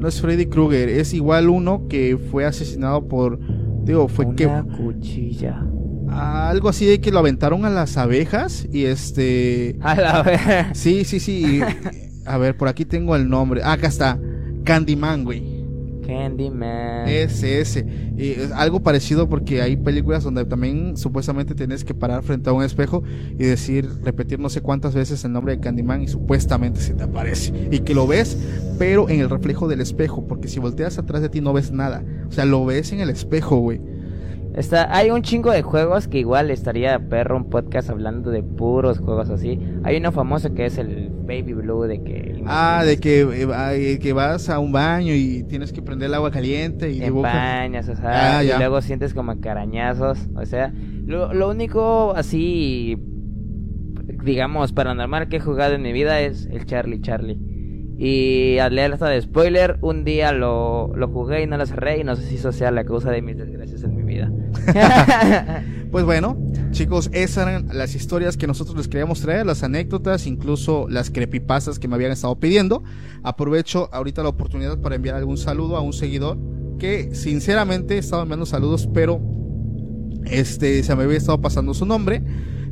[0.04, 0.90] No es Freddy Krueger.
[0.90, 3.40] Es igual uno que fue asesinado por.
[3.86, 4.48] Digo, fue Una que.
[4.76, 5.66] cuchilla.
[6.10, 9.78] Algo así de que lo aventaron a las abejas y este.
[9.80, 10.72] A la.
[10.74, 11.62] Sí, sí, sí.
[12.26, 13.62] A ver, por aquí tengo el nombre.
[13.64, 14.20] Ah, acá está.
[14.66, 15.53] Candyman, güey.
[16.06, 17.08] Candyman.
[17.08, 17.86] Ese, ese.
[18.18, 22.54] Y es algo parecido porque hay películas donde también supuestamente tienes que parar frente a
[22.54, 26.80] un espejo y decir, repetir no sé cuántas veces el nombre de Candyman y supuestamente
[26.80, 27.54] se te aparece.
[27.72, 28.38] Y que lo ves,
[28.78, 30.28] pero en el reflejo del espejo.
[30.28, 32.04] Porque si volteas atrás de ti no ves nada.
[32.28, 33.82] O sea, lo ves en el espejo, güey.
[34.56, 39.00] Está, hay un chingo de juegos que igual estaría perro un podcast hablando de puros
[39.00, 39.60] juegos así.
[39.84, 44.14] Hay uno famoso que es el Baby Blue de que Ah, de que, eh, que
[44.14, 47.96] vas a un baño y tienes que prender el agua caliente y te empañas, o
[47.96, 50.72] sea, Ah, y luego sientes como carañazos, o sea,
[51.06, 52.98] lo, lo único así
[54.24, 57.40] digamos paranormal que he jugado en mi vida es el Charlie Charlie.
[57.98, 62.04] Y al leer de spoiler, un día lo, lo jugué y no lo cerré y
[62.04, 64.32] no sé si eso sea la causa de mis desgracias en mi vida.
[65.94, 66.36] Pues bueno,
[66.72, 71.78] chicos, esas eran las historias que nosotros les queríamos traer, las anécdotas, incluso las creepypastas
[71.78, 72.82] que me habían estado pidiendo.
[73.22, 76.40] Aprovecho ahorita la oportunidad para enviar algún saludo a un seguidor
[76.80, 79.22] que sinceramente estaba enviando saludos, pero
[80.26, 82.24] este se me había estado pasando su nombre.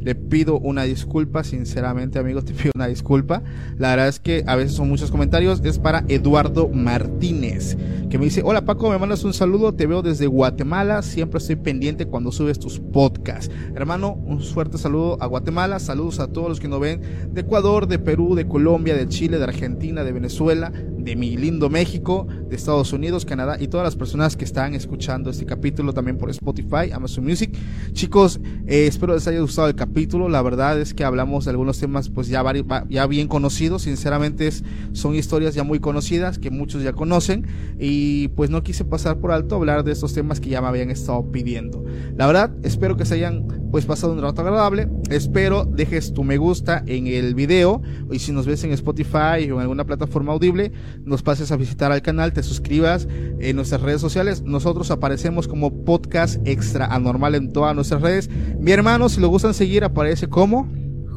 [0.01, 3.43] Le pido una disculpa, sinceramente amigos, te pido una disculpa.
[3.77, 5.61] La verdad es que a veces son muchos comentarios.
[5.63, 7.77] Es para Eduardo Martínez,
[8.09, 11.55] que me dice, hola Paco, me mandas un saludo, te veo desde Guatemala, siempre estoy
[11.55, 13.53] pendiente cuando subes tus podcasts.
[13.75, 17.87] Hermano, un fuerte saludo a Guatemala, saludos a todos los que nos ven de Ecuador,
[17.87, 22.55] de Perú, de Colombia, de Chile, de Argentina, de Venezuela, de mi lindo México, de
[22.55, 26.91] Estados Unidos, Canadá y todas las personas que están escuchando este capítulo también por Spotify,
[26.91, 27.55] Amazon Music.
[27.93, 29.90] Chicos, eh, espero les haya gustado el capítulo.
[30.29, 33.83] La verdad es que hablamos de algunos temas pues ya, vari- va- ya bien conocidos.
[33.83, 34.63] Sinceramente es-
[34.93, 37.45] son historias ya muy conocidas que muchos ya conocen
[37.79, 40.89] y pues no quise pasar por alto hablar de estos temas que ya me habían
[40.89, 41.83] estado pidiendo.
[42.15, 44.89] La verdad, espero que se hayan pues pasado un rato agradable.
[45.09, 49.55] Espero dejes tu me gusta en el video y si nos ves en Spotify o
[49.55, 50.71] en alguna plataforma audible,
[51.03, 53.07] nos pases a visitar al canal, te suscribas
[53.39, 54.41] en nuestras redes sociales.
[54.43, 58.29] Nosotros aparecemos como podcast extra anormal en todas nuestras redes.
[58.59, 60.69] Mi hermano, si lo gustan seguir, aparece como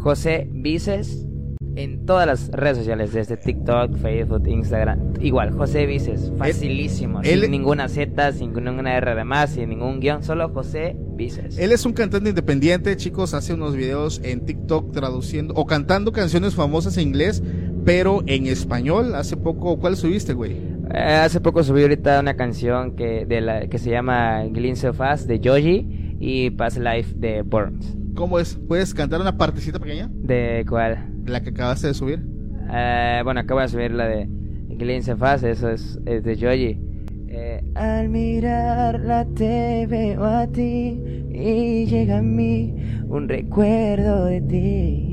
[0.03, 1.27] José Vices
[1.77, 5.15] en todas las redes sociales, desde TikTok, Facebook, Instagram.
[5.21, 10.01] Igual, José Vices, facilísimo, él- sin ninguna Z, sin ninguna R de más, sin ningún
[10.01, 11.59] guion, solo José Vices.
[11.59, 16.55] Él es un cantante independiente, chicos, hace unos videos en TikTok traduciendo o cantando canciones
[16.55, 17.43] famosas en inglés,
[17.85, 19.15] pero en español.
[19.15, 20.53] Hace poco, ¿cuál subiste, güey?
[20.95, 24.93] Eh, hace poco subí ahorita una canción que, de la, que se llama Glint So
[24.93, 27.97] Fast de Joji y Past Life de Burns.
[28.15, 28.59] ¿Cómo es?
[28.69, 30.09] ¿Puedes cantar una partecita pequeña?
[30.13, 31.11] ¿De cuál?
[31.27, 32.23] La que acabaste de subir.
[32.71, 34.29] Eh, bueno, acabo de subir la de
[35.03, 36.81] So Fast, eso es, es de Joji.
[37.29, 41.01] Eh, al mirarla te veo a ti
[41.33, 42.75] y llega a mí
[43.09, 45.11] un recuerdo de ti.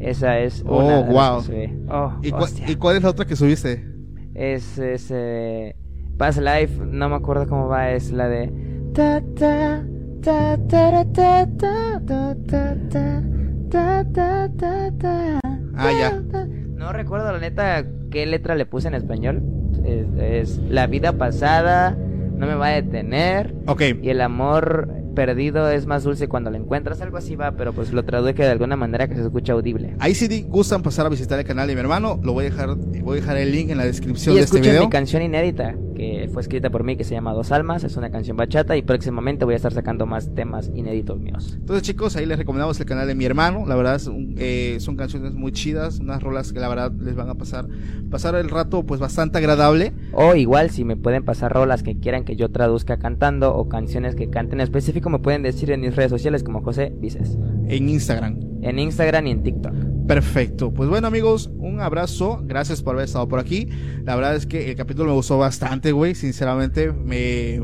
[0.00, 1.38] Esa es Oh, una de las wow.
[1.38, 1.78] que subí.
[1.88, 2.70] Oh, ¿Y, hostia.
[2.70, 3.84] y cuál es la otra que subiste?
[4.34, 5.76] Es, es eh,
[6.18, 8.52] Past Life, no me acuerdo cómo va, es la de
[8.92, 9.84] ta ta
[10.20, 13.22] ta ta ta ta ta ta ta
[13.74, 15.40] ta ta ta ta
[15.76, 16.22] Ah, ya.
[16.76, 19.42] No recuerdo la neta qué letra le puse en español.
[19.84, 21.96] Es, es la vida pasada
[22.36, 23.82] no me va a detener Ok.
[24.02, 27.00] y el amor perdido es más dulce cuando lo encuentras.
[27.00, 29.94] Algo así va, pero pues lo traduje de alguna manera que se escucha audible.
[29.98, 32.50] Ahí si di- gustan pasar a visitar el canal de mi hermano, lo voy a
[32.50, 34.84] dejar, voy a dejar el link en la descripción Y de este video.
[34.84, 38.10] mi canción inédita, que fue escrita por mí, que se llama Dos Almas, es una
[38.10, 41.54] canción bachata y próximamente voy a estar sacando más temas inéditos míos.
[41.58, 43.64] Entonces chicos, ahí les recomendamos el canal de mi hermano.
[43.66, 47.14] La verdad es un- eh, son canciones muy chidas, unas rolas que la verdad les
[47.14, 47.66] van a pasar
[48.10, 49.92] pasar el rato pues bastante agradable.
[50.12, 54.14] O igual, si me pueden pasar rolas que quieran que yo traduzca cantando o canciones
[54.14, 57.36] que canten en específico, me pueden decir en mis redes sociales como José Dices,
[57.68, 58.38] en Instagram.
[58.64, 59.74] En Instagram y en TikTok.
[60.06, 60.72] Perfecto.
[60.72, 62.40] Pues bueno, amigos, un abrazo.
[62.44, 63.68] Gracias por haber estado por aquí.
[64.04, 66.14] La verdad es que el capítulo me gustó bastante, güey.
[66.14, 67.62] Sinceramente, me.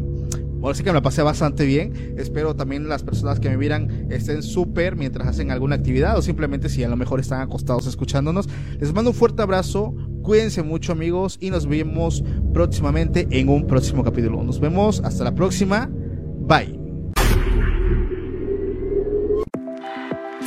[0.63, 2.15] Ahora sí que me la pasé bastante bien.
[2.19, 6.69] Espero también las personas que me miran estén súper mientras hacen alguna actividad o simplemente
[6.69, 8.47] si a lo mejor están acostados escuchándonos.
[8.79, 9.95] Les mando un fuerte abrazo.
[10.23, 11.39] Cuídense mucho, amigos.
[11.41, 12.23] Y nos vemos
[12.53, 14.43] próximamente en un próximo capítulo.
[14.43, 15.01] Nos vemos.
[15.01, 15.91] Hasta la próxima.
[16.41, 16.80] Bye.